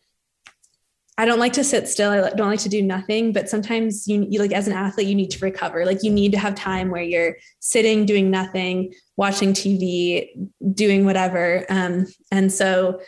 [1.19, 2.11] I don't like to sit still.
[2.11, 3.33] I don't like to do nothing.
[3.33, 5.85] But sometimes you, you like as an athlete, you need to recover.
[5.85, 10.29] Like you need to have time where you're sitting, doing nothing, watching TV,
[10.75, 11.67] doing whatever.
[11.69, 13.01] Um, and so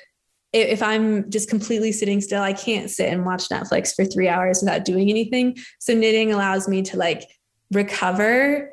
[0.53, 4.29] if if I'm just completely sitting still, I can't sit and watch Netflix for three
[4.29, 5.57] hours without doing anything.
[5.81, 7.27] So knitting allows me to like
[7.73, 8.71] recover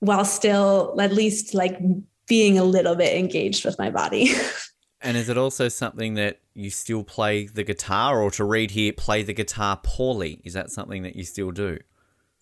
[0.00, 1.78] while still at least like
[2.26, 4.32] being a little bit engaged with my body.
[5.02, 8.92] And is it also something that you still play the guitar, or to read here,
[8.92, 10.40] play the guitar poorly?
[10.44, 11.78] Is that something that you still do?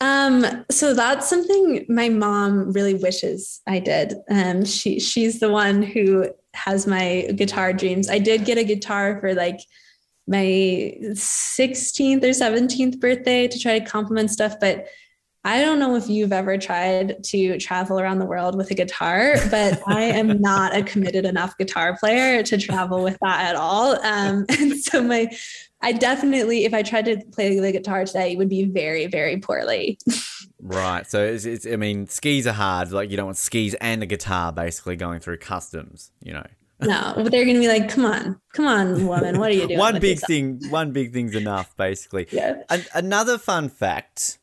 [0.01, 4.15] Um, so that's something my mom really wishes I did.
[4.31, 8.09] Um, she she's the one who has my guitar dreams.
[8.09, 9.61] I did get a guitar for like
[10.27, 14.87] my 16th or 17th birthday to try to complement stuff, but
[15.43, 19.37] I don't know if you've ever tried to travel around the world with a guitar,
[19.51, 23.95] but I am not a committed enough guitar player to travel with that at all.
[24.05, 25.31] Um, and so my
[25.83, 29.39] I definitely, if I tried to play the guitar today, it would be very, very
[29.39, 29.99] poorly.
[30.61, 31.07] Right.
[31.07, 32.93] So it's, it's I mean, skis are hard.
[32.93, 36.11] Like you don't want skis and a guitar basically going through customs.
[36.23, 36.47] You know.
[36.83, 39.79] No, but they're gonna be like, "Come on, come on, woman, what are you doing?"
[39.79, 40.61] one big yourself?" thing.
[40.71, 42.27] One big thing's enough, basically.
[42.31, 42.63] Yeah.
[42.71, 44.39] An- another fun fact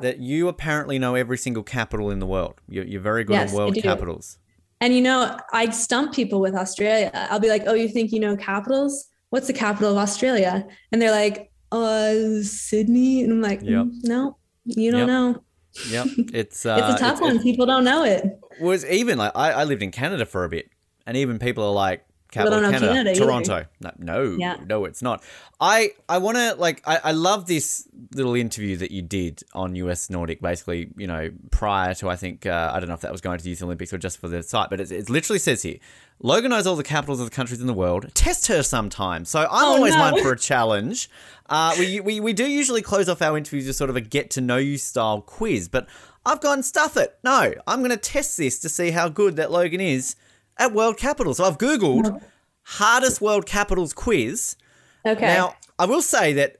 [0.00, 2.60] that you apparently know every single capital in the world.
[2.68, 4.38] You're, you're very good Yes, at world capitals.
[4.80, 7.10] And you know, I stump people with Australia.
[7.30, 9.08] I'll be like, "Oh, you think you know capitals?
[9.28, 13.86] What's the capital of Australia?" And they're like, "Uh, Sydney." And I'm like, Yep.
[13.86, 15.06] "Mm, "No, you don't Yep.
[15.08, 15.42] know.
[15.90, 16.06] Yep.
[16.34, 17.42] It's uh, It's a tough one.
[17.42, 18.24] People don't know it."
[18.58, 20.70] was even like I, I lived in Canada for a bit,
[21.06, 23.14] and even people are like capital Canada, Canada.
[23.14, 23.66] Toronto.
[23.80, 24.56] No, no, Yeah.
[24.66, 25.22] no, it's not.
[25.60, 29.74] I I want to like I, I love this little interview that you did on
[29.76, 33.12] US Nordic, basically you know prior to I think uh, I don't know if that
[33.12, 35.38] was going to the Youth Olympics or just for the site, but it, it literally
[35.38, 35.78] says here.
[36.22, 38.10] Logan knows all the capitals of the countries in the world.
[38.12, 39.24] Test her sometime.
[39.24, 40.00] So I'm Oh, always no.
[40.12, 41.08] one for a challenge.
[41.48, 44.28] Uh, we, we we do usually close off our interviews with sort of a get
[44.32, 45.86] to know you style quiz, but
[46.26, 47.18] I've gone stuff it.
[47.24, 50.14] No, I'm going to test this to see how good that Logan is
[50.60, 51.38] at world capitals.
[51.38, 52.22] So I've googled
[52.62, 54.56] hardest world capitals quiz.
[55.04, 55.26] Okay.
[55.26, 56.58] Now I will say that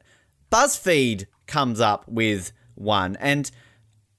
[0.50, 3.50] BuzzFeed comes up with one, and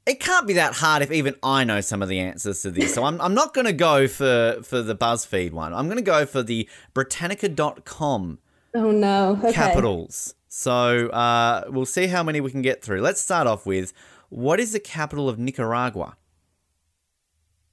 [0.05, 2.93] it can't be that hard if even I know some of the answers to this.
[2.93, 5.73] So I'm, I'm not going to go for for the BuzzFeed one.
[5.73, 8.39] I'm going to go for the Britannica.com
[8.75, 9.39] oh no.
[9.43, 9.51] Okay.
[9.51, 10.35] capitals.
[10.47, 13.01] So uh, we'll see how many we can get through.
[13.01, 13.93] Let's start off with
[14.29, 16.17] what is the capital of Nicaragua?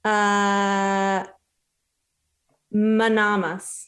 [0.03, 1.25] Uh,
[2.73, 3.85] Manamas.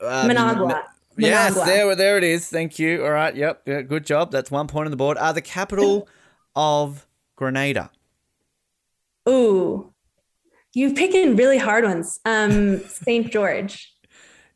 [0.00, 0.84] Uh, Managua.
[1.16, 1.64] Yes, Managua.
[1.66, 2.48] there, there it is.
[2.48, 3.04] Thank you.
[3.04, 3.34] All right.
[3.34, 3.62] Yep.
[3.66, 4.30] yeah, good job.
[4.30, 5.16] That's one point on the board.
[5.18, 6.08] Uh, the capital
[6.56, 7.06] of
[7.36, 7.90] Grenada.
[9.28, 9.92] Ooh,
[10.74, 12.20] you're picking really hard ones.
[12.24, 13.30] Um, St.
[13.30, 13.92] George.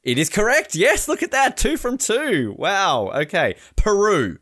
[0.03, 0.75] It is correct.
[0.75, 1.09] Yes.
[1.09, 1.57] Look at that.
[1.57, 2.55] Two from two.
[2.59, 3.11] Wow.
[3.15, 3.57] Okay.
[3.77, 4.39] Peru.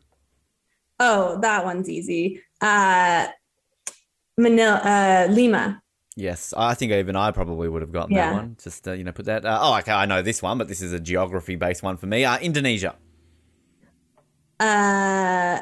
[0.99, 2.41] Oh, that one's easy.
[2.61, 3.27] Uh,
[4.37, 5.82] Manila, uh, Lima.
[6.15, 8.29] Yes, I think even I probably would have gotten Yeah.
[8.29, 8.57] that one.
[8.63, 9.45] Just uh, you know, put that.
[9.45, 12.23] Uh, oh, okay, I know this one, but this is a geography-based one for me.
[12.23, 12.95] Uh, Indonesia.
[14.59, 15.59] Uh,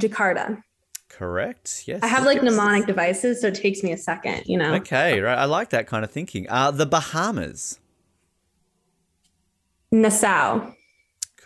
[0.00, 0.62] Jakarta.
[1.08, 1.84] Correct.
[1.86, 2.00] Yes.
[2.02, 4.74] I have like mnemonic devices, so it takes me a second, you know.
[4.74, 5.38] Okay, right.
[5.38, 6.46] I like that kind of thinking.
[6.48, 7.80] Uh, the Bahamas.
[9.90, 10.72] Nassau.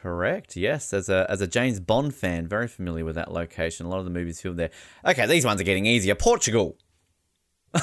[0.03, 0.57] Correct.
[0.57, 3.87] Yes, as a as a James Bond fan, very familiar with that location.
[3.87, 4.71] A lot of the movies filmed there.
[5.07, 6.15] Okay, these ones are getting easier.
[6.17, 6.77] Portugal.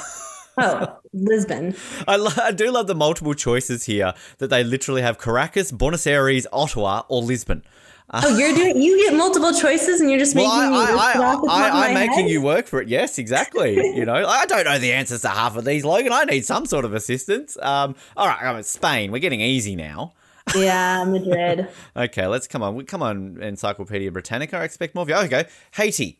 [0.61, 1.74] Oh, Lisbon.
[2.05, 6.05] I, lo- I do love the multiple choices here that they literally have Caracas, Buenos
[6.05, 7.63] Aires, Ottawa, or Lisbon.
[8.11, 8.82] Oh, you're doing.
[8.82, 10.78] You get multiple choices, and you're just Well, making me.
[10.78, 12.30] I, list it off the top I, of I, I'm making head?
[12.30, 12.89] you work for it.
[12.89, 13.76] Yes, exactly.
[13.95, 16.11] you know, I don't know the answers to half of these, Logan.
[16.11, 17.55] I need some sort of assistance.
[17.61, 19.13] Um, all right, um, Spain.
[19.13, 20.11] We're getting easy now.
[20.56, 21.68] Yeah, Madrid.
[21.95, 22.86] Okay, let's come on.
[22.86, 24.58] Come on, Encyclopedia Britannica.
[24.58, 25.16] I expect more of you.
[25.16, 26.20] Okay, Haiti.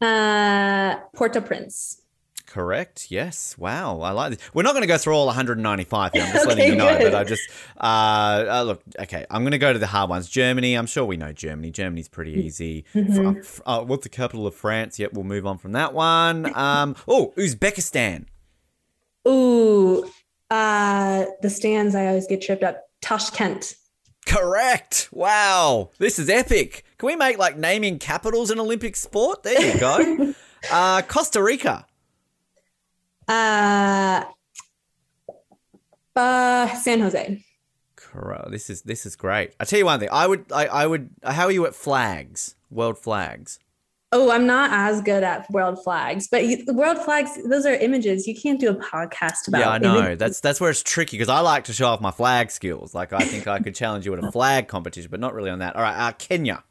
[0.00, 1.98] uh, Port-au-Prince.
[2.46, 3.10] Correct.
[3.10, 3.56] Yes.
[3.56, 4.00] Wow.
[4.02, 4.50] I like this.
[4.52, 6.22] We're not going to go through all 195 here.
[6.22, 6.98] I'm just letting you know.
[6.98, 7.12] good.
[7.12, 7.48] But I just
[7.80, 7.82] uh,
[8.50, 8.82] uh, look.
[9.00, 9.24] Okay.
[9.30, 10.28] I'm going to go to the hard ones.
[10.28, 10.74] Germany.
[10.74, 11.70] I'm sure we know Germany.
[11.70, 12.84] Germany's pretty easy.
[12.94, 13.14] Mm-hmm.
[13.32, 14.98] Fr- f- uh, what's the capital of France?
[14.98, 15.14] Yep.
[15.14, 16.54] We'll move on from that one.
[16.54, 16.94] Um.
[17.08, 18.26] Oh, Uzbekistan.
[19.26, 20.10] Ooh,
[20.52, 21.94] uh, the stands.
[21.94, 22.82] I always get tripped up.
[23.00, 23.74] Tashkent.
[24.26, 25.08] Correct.
[25.10, 25.90] Wow.
[25.98, 26.84] This is epic.
[26.98, 29.42] Can we make like naming capitals an Olympic sport?
[29.42, 30.34] There you go.
[30.70, 31.86] uh, Costa Rica.
[33.26, 34.24] Uh,
[36.14, 37.42] uh, San Jose.
[37.96, 38.50] Correct.
[38.50, 39.54] This is this is great.
[39.58, 40.10] I tell you one thing.
[40.12, 40.44] I would.
[40.52, 41.10] I, I would.
[41.24, 42.56] How are you at flags?
[42.70, 43.58] World flags.
[44.14, 48.26] Oh, I'm not as good at world flags, but you, world flags, those are images.
[48.26, 49.60] You can't do a podcast about.
[49.60, 49.98] Yeah, I know.
[50.00, 50.18] images.
[50.18, 52.94] That's that's where it's tricky because I like to show off my flag skills.
[52.94, 55.60] Like I think I could challenge you at a flag competition, but not really on
[55.60, 55.76] that.
[55.76, 56.62] All right, uh, Kenya.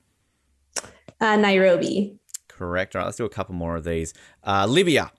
[1.19, 2.19] uh, Nairobi.
[2.47, 2.95] Correct.
[2.95, 4.13] All right, let's do a couple more of these.
[4.45, 5.11] Uh, Libya.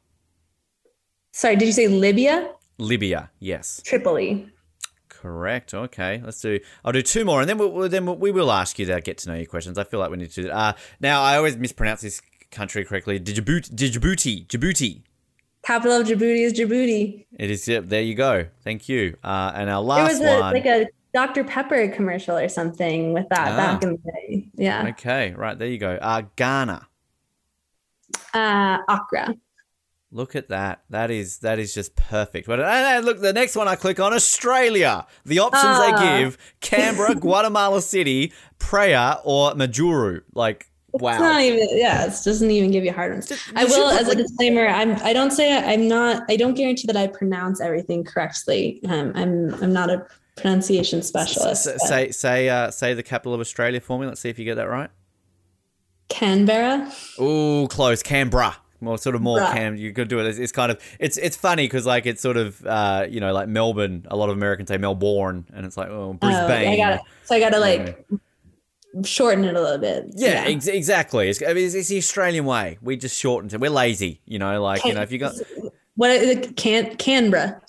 [1.32, 2.52] Sorry, did you say Libya?
[2.78, 3.30] Libya.
[3.40, 3.82] Yes.
[3.84, 4.48] Tripoli.
[5.22, 5.72] Correct.
[5.72, 6.20] Okay.
[6.24, 6.58] Let's do.
[6.84, 9.18] I'll do two more, and then we'll, then we'll, we will ask you to get
[9.18, 9.78] to know your questions.
[9.78, 10.50] I feel like we need to.
[10.50, 12.20] Uh, now I always mispronounce this
[12.50, 13.20] country correctly.
[13.20, 13.70] Djibouti.
[13.72, 14.46] Djibouti.
[14.48, 15.02] Djibouti.
[15.62, 17.24] Capital of Djibouti is Djibouti.
[17.38, 17.68] It is.
[17.68, 17.84] Yep.
[17.86, 18.46] There you go.
[18.64, 19.16] Thank you.
[19.22, 20.52] Uh, and our last was a, one.
[20.54, 21.44] like a Dr.
[21.44, 23.56] Pepper commercial or something with that Ah.
[23.56, 24.48] back in the day.
[24.54, 24.88] Yeah.
[24.88, 25.34] Okay.
[25.36, 25.56] Right.
[25.56, 25.98] There you go.
[26.02, 26.88] Uh, Ghana.
[28.34, 29.36] Uh, Accra.
[30.14, 30.82] Look at that.
[30.90, 32.46] That is that is just perfect.
[32.46, 35.06] But and, look, the next one I click on Australia.
[35.24, 35.96] The options Ah.
[36.12, 40.20] they give: Canberra, Guatemala City, Praia, or Majuro.
[40.34, 41.12] Like, wow.
[41.12, 41.66] It's not even.
[41.78, 43.32] Yeah, it doesn't even give you hard ones.
[43.56, 44.92] I will, as a disclaimer, I'm.
[45.02, 46.24] I don't say I'm not.
[46.28, 48.80] I don't guarantee that I pronounce everything correctly.
[48.88, 49.54] Um, I'm.
[49.62, 50.06] I'm not a
[50.36, 51.66] pronunciation specialist.
[51.66, 54.06] S- say say uh, say the capital of Australia for me.
[54.06, 54.90] Let's see if you get that right.
[56.10, 56.92] Canberra.
[57.18, 58.02] Ooh, close.
[58.02, 58.58] Canberra.
[58.82, 59.52] More sort of more Bruh.
[59.52, 59.76] Cam.
[59.76, 60.26] You could do it.
[60.26, 63.32] It's, it's kind of it's it's funny because like it's sort of uh, you know
[63.32, 64.04] like Melbourne.
[64.10, 66.68] A lot of Americans say Melbourne, and it's like oh Oh, Brisbane.
[66.68, 67.00] I got it.
[67.24, 68.06] So I got to like
[69.04, 70.06] shorten it a little bit.
[70.16, 71.28] Yeah, ex- exactly.
[71.28, 72.78] It's, I mean, it's, it's the Australian way.
[72.82, 73.60] We just shortened it.
[73.60, 74.60] We're lazy, you know.
[74.62, 75.34] Like you know, if you got
[75.96, 76.56] What is it?
[76.56, 77.60] Can Canberra?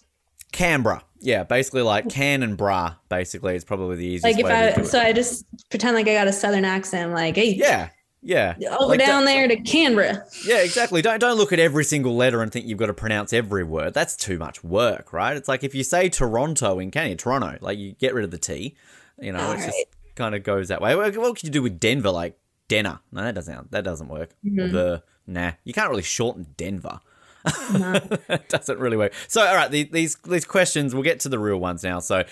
[0.52, 2.96] Canberra, yeah, basically like can and bra.
[3.10, 5.06] Basically, it's probably the easiest Like if I so it.
[5.06, 7.14] I just pretend like I got a southern accent.
[7.14, 7.90] Like hey, Yeah,
[8.24, 8.56] yeah.
[8.80, 10.26] over Like, down there to Canberra.
[10.46, 11.02] Yeah, exactly.
[11.02, 13.94] Don't don't look at every single letter and think you've got to pronounce every word.
[13.94, 15.36] That's too much work, right?
[15.36, 18.38] It's like if you say Toronto in Canada, Toronto, like you get rid of the
[18.38, 18.76] T.
[19.20, 20.96] You know, it's just kind of goes that way.
[20.96, 22.12] What, what could you do with Denver?
[22.12, 23.00] Like Denner?
[23.12, 24.32] No, that doesn't that doesn't work.
[24.46, 24.74] Mm-hmm.
[24.74, 27.00] The nah, you can't really shorten Denver.
[27.46, 29.14] it doesn't really work.
[29.28, 30.94] So, all right, the, these these questions.
[30.94, 32.00] We'll get to the real ones now.
[32.00, 32.24] So,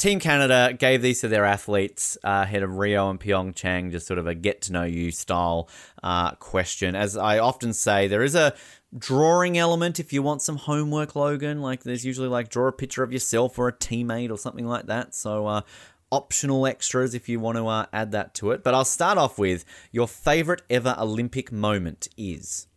[0.00, 4.18] Team Canada gave these to their athletes uh, ahead of Rio and Pyeongchang, just sort
[4.18, 5.68] of a get to know you style
[6.02, 6.94] uh, question.
[6.96, 8.54] As I often say, there is a
[8.96, 11.60] drawing element if you want some homework, Logan.
[11.60, 14.86] Like, there's usually like draw a picture of yourself or a teammate or something like
[14.86, 15.14] that.
[15.14, 15.60] So, uh,
[16.10, 18.64] optional extras if you want to uh, add that to it.
[18.64, 22.68] But I'll start off with your favorite ever Olympic moment is.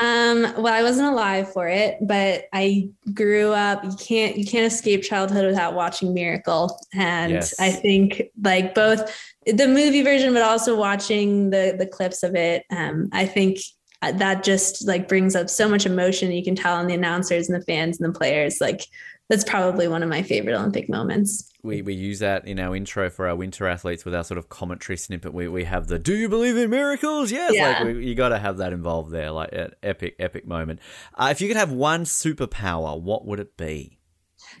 [0.00, 3.84] Um, well, I wasn't alive for it, but I grew up.
[3.84, 7.54] You can't you can't escape childhood without watching Miracle, and Yes.
[7.60, 9.08] I think like both
[9.46, 12.64] the movie version, but also watching the the clips of it.
[12.70, 13.58] Um, I think
[14.02, 16.32] that just like brings up so much emotion.
[16.32, 18.60] You can tell on the announcers and the fans and the players.
[18.60, 18.86] Like
[19.28, 21.50] that's probably one of my favorite Olympic moments.
[21.62, 24.48] we, we use that in our intro for our winter athletes with our sort of
[24.50, 25.32] commentary snippet.
[25.32, 27.68] We, we have the "Do you believe in miracles?" Yes, Yeah.
[27.84, 30.80] like we, you got to have that involved there, like an epic epic moment.
[31.14, 33.98] Uh, if you could have one superpower, what would it be?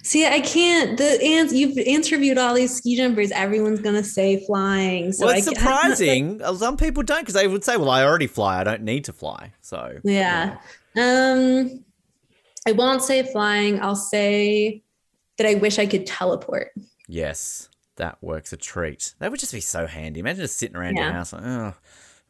[0.02, 0.96] See, I can't.
[0.96, 3.30] The ans you've interviewed all these ski jumpers.
[3.30, 5.12] Everyone's gonna say flying.
[5.12, 6.40] So well, it's can't- surprising.
[6.42, 8.60] Uh, Some people don't because they would say, "Well, I already fly.
[8.60, 10.56] I don't need to fly." So Yeah.
[10.96, 11.84] Um
[12.66, 13.80] I won't say flying.
[13.80, 14.82] I'll say
[15.38, 16.72] that I wish I could teleport.
[17.08, 17.68] Yes.
[17.96, 19.14] That works a treat.
[19.20, 20.20] That would just be so handy.
[20.20, 21.74] Imagine just sitting around your house like, oh,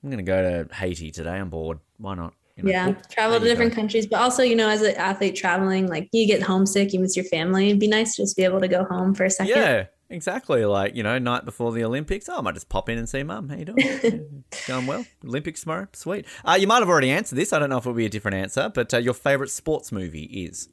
[0.03, 1.31] I'm going to go to Haiti today.
[1.31, 1.79] I'm bored.
[1.97, 2.35] Why not?
[2.57, 3.77] You know, Yeah, whoop, travel to different go.
[3.77, 7.17] countries, but also, you know, as an athlete traveling, like you get homesick, you miss
[7.17, 7.69] your family.
[7.69, 9.57] It'd be nice to just be able to go home for a second.
[9.57, 10.65] Yeah, exactly.
[10.65, 12.29] Like, you know, night before the Olympics.
[12.29, 13.49] Oh, I might just pop in and see mum.
[13.49, 14.45] How you doing?
[14.69, 15.05] Going well?
[15.25, 15.89] Olympics tomorrow?
[15.93, 16.27] Sweet.
[16.45, 17.53] Uh, you might have already answered this.
[17.53, 20.25] I don't know if it'll be a different answer, but uh, your favourite sports movie
[20.25, 20.69] is?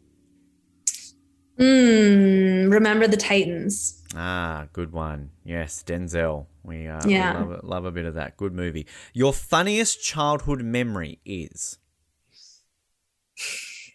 [1.60, 4.02] Mm, remember the Titans.
[4.16, 5.30] Ah, good one.
[5.46, 6.48] Yes, Denzel.
[6.64, 7.44] We, uh, Yeah.
[7.44, 8.38] we love, love a bit of that.
[8.38, 8.88] Good movie.
[9.14, 11.78] Your funniest childhood memory is?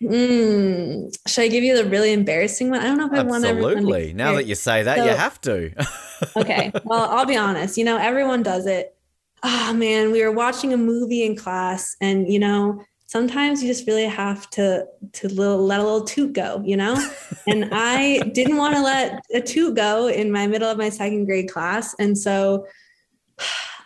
[0.02, 2.80] Mm, should I give you the really embarrassing one?
[2.80, 4.12] I don't know if I want to Absolutely.
[4.12, 5.72] Now that you say that, you have to.
[6.36, 6.70] okay.
[6.84, 7.78] Well, I'll be honest.
[7.78, 8.94] You know, everyone does it.
[9.42, 13.86] Oh man, we were watching a movie in class, and you know, sometimes you just
[13.86, 16.62] really have to to little, let a little toot go.
[16.64, 17.10] You know,
[17.46, 21.24] and I didn't want to let a toot go in my middle of my second
[21.24, 22.66] grade class, and so.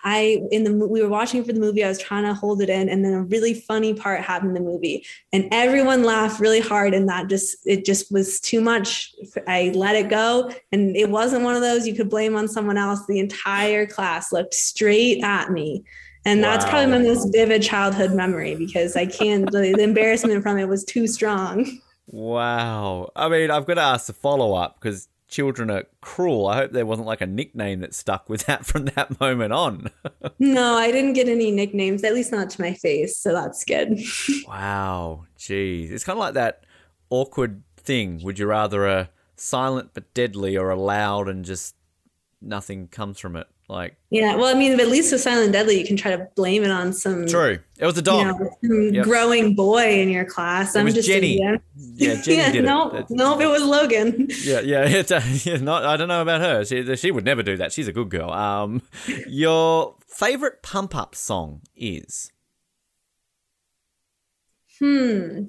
[0.04, 1.84] I in the we were watching for the movie.
[1.84, 4.62] I was trying to hold it in, and then a really funny part happened in
[4.64, 6.94] the movie, and everyone laughed really hard.
[6.94, 9.14] And that just it just was too much.
[9.46, 12.78] I let it go, and it wasn't one of those you could blame on someone
[12.78, 13.06] else.
[13.06, 15.84] The entire class looked straight at me.
[16.26, 17.14] And that's probably my Wow.
[17.14, 21.80] most vivid childhood memory because I can't, the, the embarrassment from it was too strong.
[22.08, 23.10] wow.
[23.16, 26.46] I mean, I've got to ask the follow up because children are cruel.
[26.46, 29.90] I hope there wasn't like a nickname that stuck with that from that moment on.
[30.38, 33.16] No, I didn't get any nicknames, at least not to my face.
[33.16, 33.98] So that's good.
[34.48, 35.24] wow.
[35.38, 35.90] Jeez.
[35.90, 36.64] It's kind of like that
[37.08, 38.20] awkward thing.
[38.22, 41.74] Would you rather a silent but deadly or a loud and just
[42.42, 43.46] nothing comes from it?
[43.70, 44.34] Like, Yeah.
[44.36, 46.92] Well, I mean, at least with Silent Deadly, you can try to blame it on
[46.92, 47.58] some, true.
[47.78, 48.40] It was a you dog.
[48.40, 49.04] know, some Yep.
[49.04, 50.74] growing boy in your class.
[50.74, 51.38] I'm was just Jenny.
[51.38, 51.56] yeah.
[51.76, 52.66] Yeah, Jenny yeah, did it.
[52.66, 54.26] no, That's- no, it was Logan.
[54.42, 56.64] Yeah, yeah, it's, uh, yeah not, I don't know about her.
[56.64, 57.72] She, she would never do that.
[57.72, 58.30] She's a good girl.
[58.30, 58.82] Um,
[59.28, 62.32] your favorite pump up song is?
[64.78, 65.44] Hmm.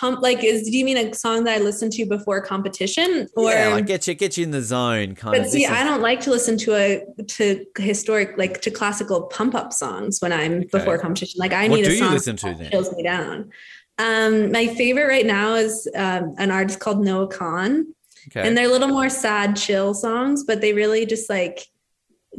[0.00, 3.50] Pump like is do you mean a song that I listen to before competition or
[3.50, 5.52] yeah, like get you get you in the zone, kind but of.
[5.52, 7.04] see this I don't like to listen to a
[7.36, 11.38] to historic like to classical pump up songs when I'm before competition.
[11.38, 12.70] Like I What need a song listen to that then?
[12.70, 13.50] chills me down.
[13.98, 17.84] Um my favorite right now is um, an artist called Noah Kahan.
[18.28, 18.46] okay.
[18.46, 21.66] And they're a little more sad, chill songs, but they really just like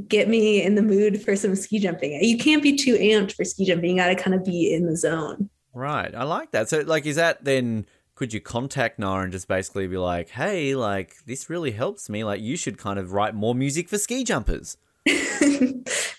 [0.08, 2.24] get me in the mood for some ski jumping.
[2.24, 3.92] You can't be too amped for ski jumping.
[3.92, 5.50] You got to kind of be in the zone.
[5.74, 6.14] Right.
[6.14, 6.70] I like that.
[6.70, 7.86] So, like, is that then?
[8.16, 12.24] Could you contact Noah and just basically be like, "Hey, like, this really helps me.
[12.24, 14.78] Like, you should kind of write more music for ski jumpers."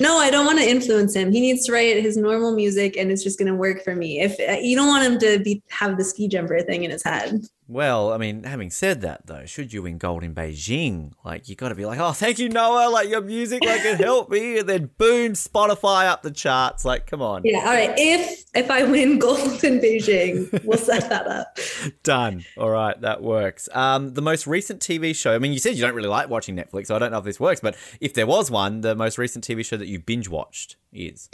[0.01, 1.31] no, I don't want to influence him.
[1.31, 4.21] He needs to write his normal music, and it's just going to work for me.
[4.21, 7.05] If uh, you don't want him to be have the ski jumper thing in his
[7.05, 11.49] head, Well, I mean, having said that, though, should you win gold in Beijing, like,
[11.49, 12.91] you got to be like, "Oh, thank you, Noah.
[12.91, 16.85] Like, your music, like, it helped me." And then, boom, Spotify up the charts.
[16.85, 17.61] Like, come on, yeah.
[17.61, 17.95] All right.
[17.97, 21.57] If if I win gold in Beijing, we'll set that up.
[22.03, 22.45] done.
[22.57, 23.69] All right, that works.
[23.73, 25.35] Um, the most recent TV show.
[25.35, 27.25] I mean, you said you don't really like watching Netflix, so I don't know if
[27.25, 27.61] this works.
[27.61, 31.31] But if there was one, the most recent TV show that you binge watched is.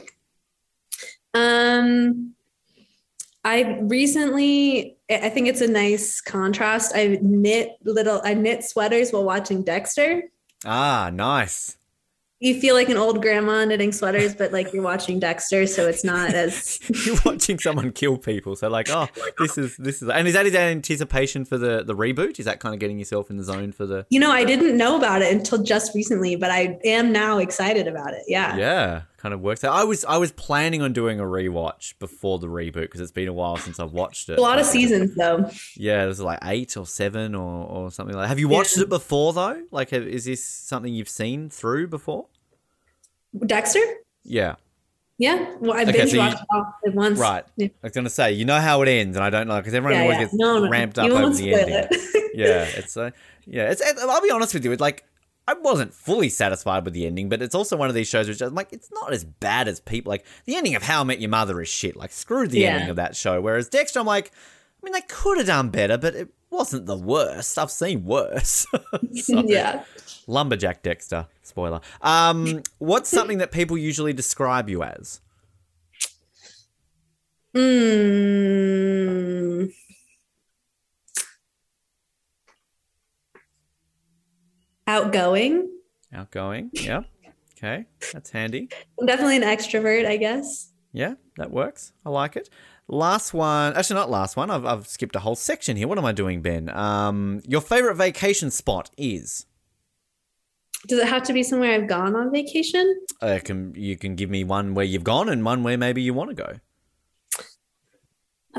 [1.34, 2.34] Um,
[3.44, 6.92] I recently, I think it's a nice contrast.
[6.94, 10.24] I knit little, I knit sweaters while watching Dexter.
[10.66, 11.76] Ah, nice.
[12.40, 16.04] You feel like an old grandma knitting sweaters, but like you're watching Dexter, so it's
[16.04, 16.78] not as.
[17.04, 19.08] You're watching someone kill people, so like, oh,
[19.40, 22.38] this is this is, and is that in anticipation for the the reboot?
[22.38, 24.06] Is that kind of getting yourself in the zone for the?
[24.08, 27.88] You know, I didn't know about it until just recently, but I am now excited
[27.88, 28.22] about it.
[28.28, 28.56] Yeah.
[28.56, 29.74] Yeah, kind of works out.
[29.74, 33.28] I was I was planning on doing a rewatch before the reboot because it's been
[33.28, 34.38] a while since I've watched it.
[34.38, 35.50] A lot of seasons though.
[35.76, 38.24] Yeah, there's like eight or seven or, or something like.
[38.24, 38.28] that.
[38.28, 38.84] Have you watched Yeah.
[38.84, 39.62] it before though?
[39.70, 42.26] Like, have, is this something you've seen through before?
[43.46, 43.80] Dexter?
[44.24, 44.54] Yeah,
[45.18, 45.54] Yeah.
[45.60, 47.18] Well, I Okay, binge so watched all at once.
[47.18, 47.44] right.
[47.56, 47.68] Yeah.
[47.82, 49.96] I was gonna say, you know how it ends, and I don't know because everyone
[49.98, 51.74] Yeah, always gets No, no, ramped up over the ending.
[51.74, 52.30] it.
[52.34, 53.10] yeah, it's uh,
[53.46, 53.80] yeah, it's.
[53.80, 55.04] it- I'll be honest with you, it's like
[55.48, 58.42] I wasn't fully satisfied with the ending, but it's also one of these shows which
[58.42, 61.20] I'm like, it's not as bad as people like the ending of How I Met
[61.20, 61.96] Your Mother is shit.
[61.96, 62.74] Like, screw the Yeah.
[62.74, 63.40] ending of that show.
[63.40, 66.98] Whereas Dexter, I'm like, I mean, they could have done better, but it wasn't the
[66.98, 67.56] worst.
[67.58, 68.66] I've seen worse.
[69.14, 69.84] So, yeah.
[70.26, 71.26] Lumberjack Dexter.
[71.42, 71.80] Spoiler.
[72.02, 75.22] Um, what's something that people usually describe you as?
[77.56, 79.72] Mm.
[84.88, 85.68] Outgoing.
[86.14, 86.70] Outgoing.
[86.72, 87.02] Yeah.
[87.58, 88.70] Okay, that's handy.
[88.98, 90.72] I'm definitely an extrovert, I guess.
[90.92, 91.92] Yeah, that works.
[92.06, 92.48] I like it.
[92.88, 94.50] Last one, actually not last one.
[94.50, 95.86] I've, I've skipped a whole section here.
[95.86, 96.70] What am I doing, Ben?
[96.70, 99.44] Um, your favorite vacation spot is?
[100.86, 102.98] Does it have to be somewhere I've gone on vacation?
[103.20, 106.14] Uh, can you can give me one where you've gone and one where maybe you
[106.14, 106.60] want to go.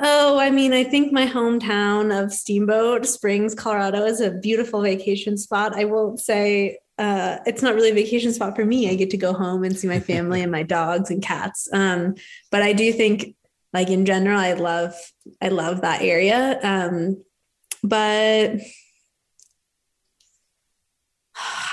[0.02, 5.38] Oh, I mean, I think my hometown of Steamboat Springs, Colorado is a beautiful vacation
[5.38, 5.78] spot.
[5.78, 8.90] I won't say uh, it's not really a vacation spot for me.
[8.90, 11.68] I get to go home and see my family and my dogs and cats.
[11.74, 12.16] Um,
[12.50, 13.36] but I do think,
[13.74, 14.96] like in general, I love
[15.42, 16.60] I love that area.
[16.64, 17.24] Um,
[17.84, 18.58] but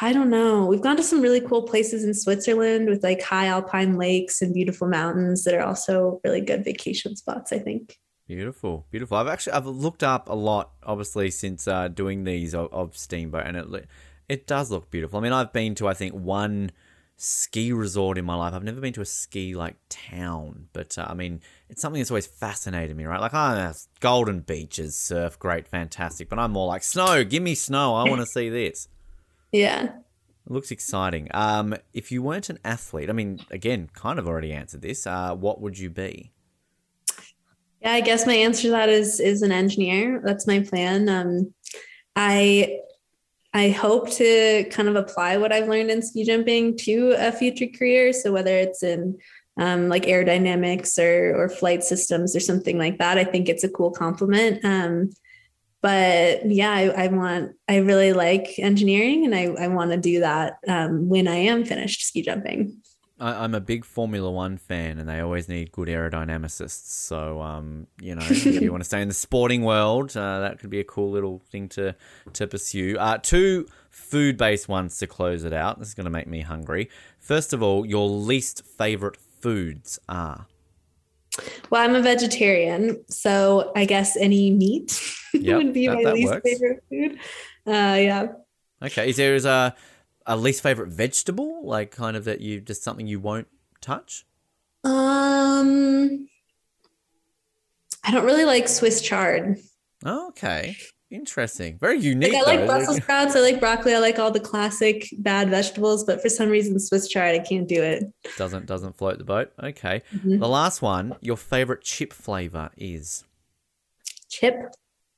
[0.00, 0.66] I don't know.
[0.66, 4.52] We've gone to some really cool places in Switzerland with like high alpine lakes and
[4.52, 7.96] beautiful mountains that are also really good vacation spots, I think.
[8.26, 9.16] Beautiful, beautiful.
[9.16, 13.46] I've actually I've looked up a lot, obviously, since uh, doing these of, of Steamboat,
[13.46, 13.88] and it
[14.28, 15.18] it does look beautiful.
[15.18, 16.72] I mean, I've been to I think one
[17.16, 18.52] ski resort in my life.
[18.52, 22.10] I've never been to a ski like town, but uh, I mean, it's something that's
[22.10, 23.20] always fascinated me, right?
[23.20, 26.28] Like, oh, golden beaches, surf, great, fantastic.
[26.28, 27.22] But I'm more like snow.
[27.22, 27.94] Give me snow.
[27.94, 28.88] I want to see this.
[29.52, 29.84] Yeah.
[29.84, 31.28] It looks exciting.
[31.32, 35.06] Um, if you weren't an athlete, I mean, again, kind of already answered this.
[35.06, 36.32] Uh, what would you be?
[37.80, 40.20] Yeah, I guess my answer to that is is an engineer.
[40.24, 41.08] That's my plan.
[41.08, 41.54] Um,
[42.14, 42.78] I
[43.52, 47.66] I hope to kind of apply what I've learned in ski jumping to a future
[47.66, 48.12] career.
[48.12, 49.18] So whether it's in
[49.58, 53.70] um, like aerodynamics or or flight systems or something like that, I think it's a
[53.70, 54.64] cool compliment.
[54.64, 55.10] Um,
[55.82, 60.20] but yeah, I, I, want I really like engineering, and I, I want to do
[60.20, 62.82] that um, when I am finished ski jumping.
[63.18, 66.86] I, am a big Formula One fan, and they always need good aerodynamicists.
[66.86, 70.58] So, um, you know, if you want to stay in the sporting world, uh, that
[70.58, 71.94] could be a cool little thing to
[72.34, 72.96] to pursue.
[72.98, 75.78] Uh, two food-based ones to close it out.
[75.78, 76.90] This is going to make me hungry.
[77.18, 80.46] First of all, your least favorite foods are.
[81.70, 85.00] Well, I'm a vegetarian, so I guess any meat
[85.34, 86.50] yep, would be that, my that least works.
[86.50, 87.18] favorite food.
[87.66, 88.26] Uh, yeah.
[88.82, 89.10] Okay.
[89.10, 89.74] Is there is a
[90.26, 93.48] a least favorite vegetable, like kind of that you just something you won't
[93.80, 94.26] touch?
[94.84, 96.28] Um,
[98.04, 99.56] I don't really like Swiss chard.
[100.04, 100.76] okay.
[101.08, 101.78] Interesting.
[101.78, 102.32] Very unique.
[102.32, 102.66] Like, I like though.
[102.66, 103.36] Brussels sprouts.
[103.36, 103.94] I like broccoli.
[103.94, 107.68] I like all the classic bad vegetables, but for some reason, Swiss chard, I can't
[107.68, 108.04] do it.
[108.36, 109.52] Doesn't doesn't float the boat.
[109.62, 110.02] Okay.
[110.12, 110.38] Mm-hmm.
[110.38, 111.14] The last one.
[111.20, 113.24] Your favorite chip flavor is
[114.28, 114.56] chip.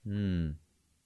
[0.05, 0.51] Hmm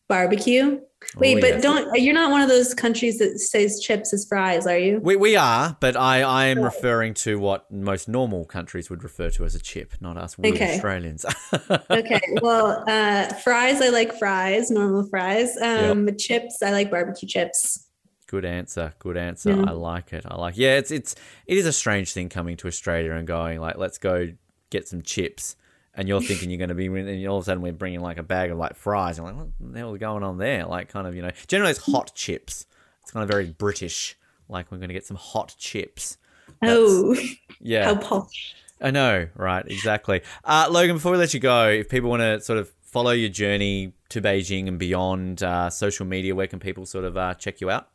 [0.08, 0.80] barbecue.
[1.16, 1.62] Wait, oh, but yes.
[1.62, 5.00] don't you're not one of those countries that says chips as fries, are you?
[5.02, 9.28] We, we are, but I, I am referring to what most normal countries would refer
[9.30, 10.74] to as a chip, not us weird okay.
[10.74, 11.26] Australians.
[11.90, 12.20] okay.
[12.40, 15.56] Well, uh, fries I like fries, normal fries.
[15.60, 16.18] Um, yep.
[16.18, 17.88] chips I like barbecue chips.
[18.28, 18.94] Good answer.
[18.98, 19.50] Good answer.
[19.50, 19.64] Yeah.
[19.66, 20.24] I like it.
[20.26, 20.56] I like.
[20.56, 21.14] Yeah, it's it's
[21.46, 24.28] it is a strange thing coming to Australia and going like, let's go
[24.70, 25.56] get some chips
[25.94, 28.18] and you're thinking you're going to be, and all of a sudden we're bringing like
[28.18, 29.18] a bag of like fries.
[29.18, 30.66] And like, what the hell is going on there?
[30.66, 32.66] Like, kind of, you know, generally it's hot chips.
[33.02, 34.16] It's kind of very British.
[34.48, 36.18] Like, we're going to get some hot chips.
[36.60, 37.16] That's, oh,
[37.60, 37.84] yeah.
[37.84, 38.54] How posh.
[38.80, 39.64] I know, right?
[39.66, 40.22] Exactly.
[40.44, 43.28] Uh, Logan, before we let you go, if people want to sort of follow your
[43.28, 47.60] journey to Beijing and beyond, uh, social media, where can people sort of uh, check
[47.60, 47.88] you out?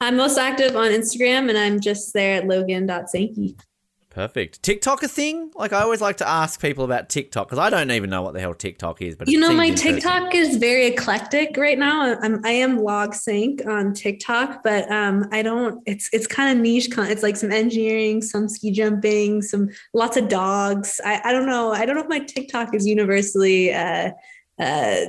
[0.00, 3.56] I'm most active on Instagram, and I'm just there at logan.sankey.
[4.10, 4.60] Perfect.
[4.64, 5.52] TikTok a thing?
[5.54, 8.34] Like I always like to ask people about TikTok because I don't even know what
[8.34, 9.14] the hell TikTok is.
[9.14, 12.18] But you know, my TikTok is very eclectic right now.
[12.20, 15.80] I'm I am log sync on TikTok, but um, I don't.
[15.86, 16.88] It's it's kind of niche.
[16.98, 21.00] It's like some engineering, some ski jumping, some lots of dogs.
[21.04, 21.70] I I don't know.
[21.72, 23.72] I don't know if my TikTok is universally.
[23.72, 24.10] Uh,
[24.58, 25.06] uh,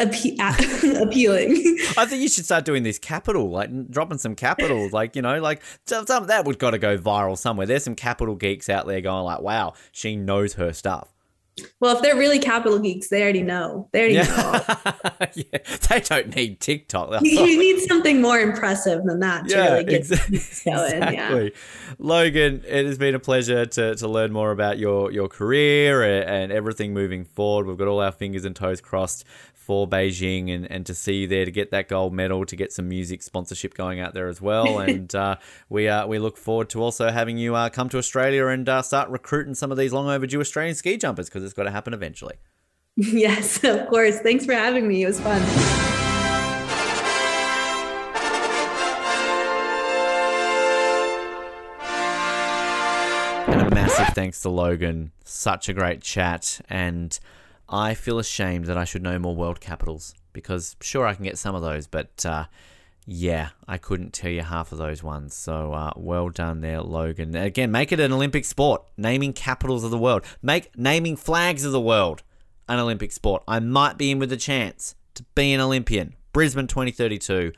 [0.00, 1.50] appe- appealing.
[1.96, 5.40] I think you should start doing this capital, like dropping some capital, like you know,
[5.40, 7.66] like some, that would got to go viral somewhere.
[7.66, 11.08] There's some capital geeks out there going like, "Wow, she knows her stuff."
[11.80, 13.88] Well, if they're really capital geeks, they already know.
[13.92, 14.80] They already yeah.
[14.84, 15.26] know.
[15.34, 17.22] yeah, they don't need TikTok.
[17.22, 20.38] You, you need something more impressive than that to yeah, really get exactly.
[20.64, 21.02] going.
[21.02, 21.44] Exactly.
[21.44, 21.94] Yeah.
[21.98, 26.52] Logan, it has been a pleasure to, to learn more about your, your career and
[26.52, 27.66] everything moving forward.
[27.66, 29.24] We've got all our fingers and toes crossed
[29.70, 32.72] for Beijing and, and to see you there to get that gold medal, to get
[32.72, 34.80] some music sponsorship going out there as well.
[34.80, 35.36] and uh,
[35.68, 38.82] we uh, we look forward to also having you uh, come to Australia and uh,
[38.82, 41.94] start recruiting some of these long overdue Australian ski jumpers because it's got to happen
[41.94, 42.34] eventually.
[42.96, 44.18] Yes, of course.
[44.18, 45.04] Thanks for having me.
[45.04, 45.40] It was fun.
[53.48, 55.12] And a massive thanks to Logan.
[55.24, 56.60] Such a great chat.
[56.68, 57.16] And
[57.70, 61.38] I feel ashamed that I should know more world capitals because sure I can get
[61.38, 62.46] some of those, but uh,
[63.06, 65.34] yeah, I couldn't tell you half of those ones.
[65.34, 67.34] So uh, well done there, Logan.
[67.36, 68.82] Again, make it an Olympic sport.
[68.96, 70.24] Naming capitals of the world.
[70.42, 72.22] Make naming flags of the world
[72.68, 73.42] an Olympic sport.
[73.46, 76.14] I might be in with a chance to be an Olympian.
[76.32, 77.52] Brisbane 2032.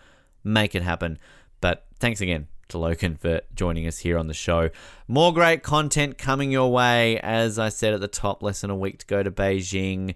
[0.45, 1.19] Make it happen.
[1.61, 4.71] But thanks again to Logan for joining us here on the show.
[5.09, 7.19] More great content coming your way.
[7.21, 10.15] As I said at the top, less than a week to go to Beijing.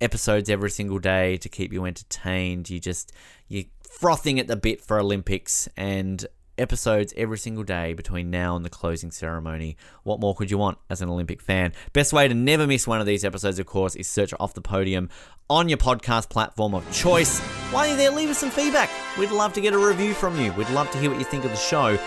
[0.00, 2.68] Episodes every single day to keep you entertained.
[2.68, 3.12] You just
[3.48, 6.26] you frothing at the bit for Olympics and
[6.62, 9.76] episodes every single day between now and the closing ceremony.
[10.04, 11.72] What more could you want as an Olympic fan?
[11.92, 14.62] Best way to never miss one of these episodes, of course, is search Off the
[14.62, 15.10] Podium
[15.50, 17.40] on your podcast platform of choice.
[17.70, 18.88] While you're there, leave us some feedback.
[19.18, 20.52] We'd love to get a review from you.
[20.52, 21.98] We'd love to hear what you think of the show.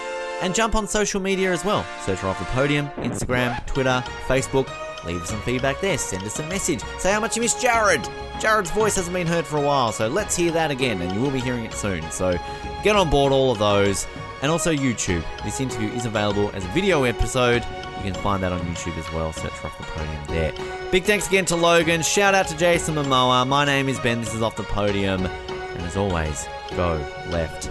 [0.41, 1.86] And jump on social media as well.
[2.02, 4.68] Search Off the Podium, Instagram, Twitter, Facebook.
[5.06, 5.98] Leave us some feedback there.
[5.98, 6.82] Send us a message.
[6.98, 8.02] Say how much you miss Jared.
[8.40, 11.22] Jared's voice hasn't been heard for a while, so let's hear that again, and you
[11.22, 12.02] will be hearing it soon.
[12.11, 12.38] So
[12.84, 14.07] get on board all of those.
[14.41, 15.24] And also YouTube.
[15.44, 17.64] This interview is available as a video episode.
[17.98, 19.34] You can find that on YouTube as well.
[19.34, 20.53] Search Off the Podium there.
[20.91, 22.02] Big thanks again to Logan.
[22.02, 23.48] Shout out to Jason Momoa.
[23.48, 24.20] My name is Ben.
[24.20, 25.26] This is Off the Podium.
[25.26, 26.95] And as always, go
[27.30, 27.70] left.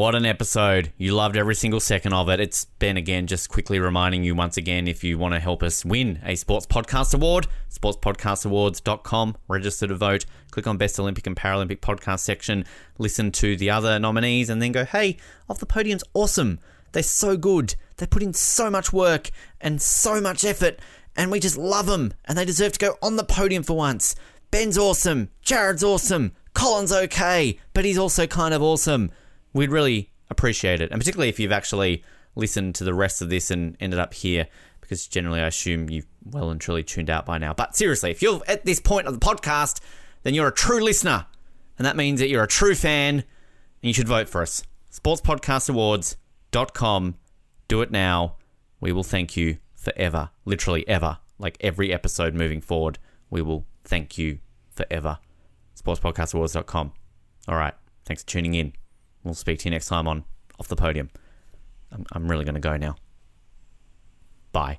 [0.00, 0.94] What an episode.
[0.96, 2.40] You loved every single second of it.
[2.40, 5.84] It's Ben again, just quickly reminding you once again if you want to help us
[5.84, 11.80] win a Sports Podcast Award, sportspodcastawards.com, register to vote, click on Best Olympic and Paralympic
[11.80, 12.64] Podcast section,
[12.96, 15.18] listen to the other nominees, and then go, hey,
[15.50, 16.60] Off the Podium's awesome.
[16.92, 17.74] They're so good.
[17.98, 19.28] They put in so much work
[19.60, 20.78] and so much effort,
[21.14, 24.14] and we just love them, and they deserve to go on the podium for once.
[24.50, 25.28] Ben's awesome.
[25.42, 26.32] Jared's awesome.
[26.54, 29.10] Colin's okay, but he's also kind of awesome
[29.52, 30.90] we'd really appreciate it.
[30.90, 32.02] And particularly if you've actually
[32.34, 34.46] listened to the rest of this and ended up here,
[34.80, 37.54] because generally I assume you've well and truly tuned out by now.
[37.54, 39.80] But seriously, if you're at this point of the podcast,
[40.22, 41.26] then you're a true listener.
[41.78, 43.24] And that means that you're a true fan and
[43.82, 44.62] you should vote for us.
[44.92, 47.14] SportsPodcastAwards.com.
[47.68, 48.36] Do it now.
[48.80, 50.30] We will thank you forever.
[50.44, 51.18] Literally ever.
[51.38, 52.98] Like every episode moving forward,
[53.30, 54.40] we will thank you
[54.70, 55.18] forever.
[55.80, 56.92] SportsPodcastAwards.com.
[57.48, 57.74] All right.
[58.04, 58.79] Thanks for tuning in.
[59.24, 60.24] We'll speak to you next time on
[60.58, 61.10] Off the Podium.
[61.92, 62.96] I'm, I'm really going to go now.
[64.52, 64.78] Bye.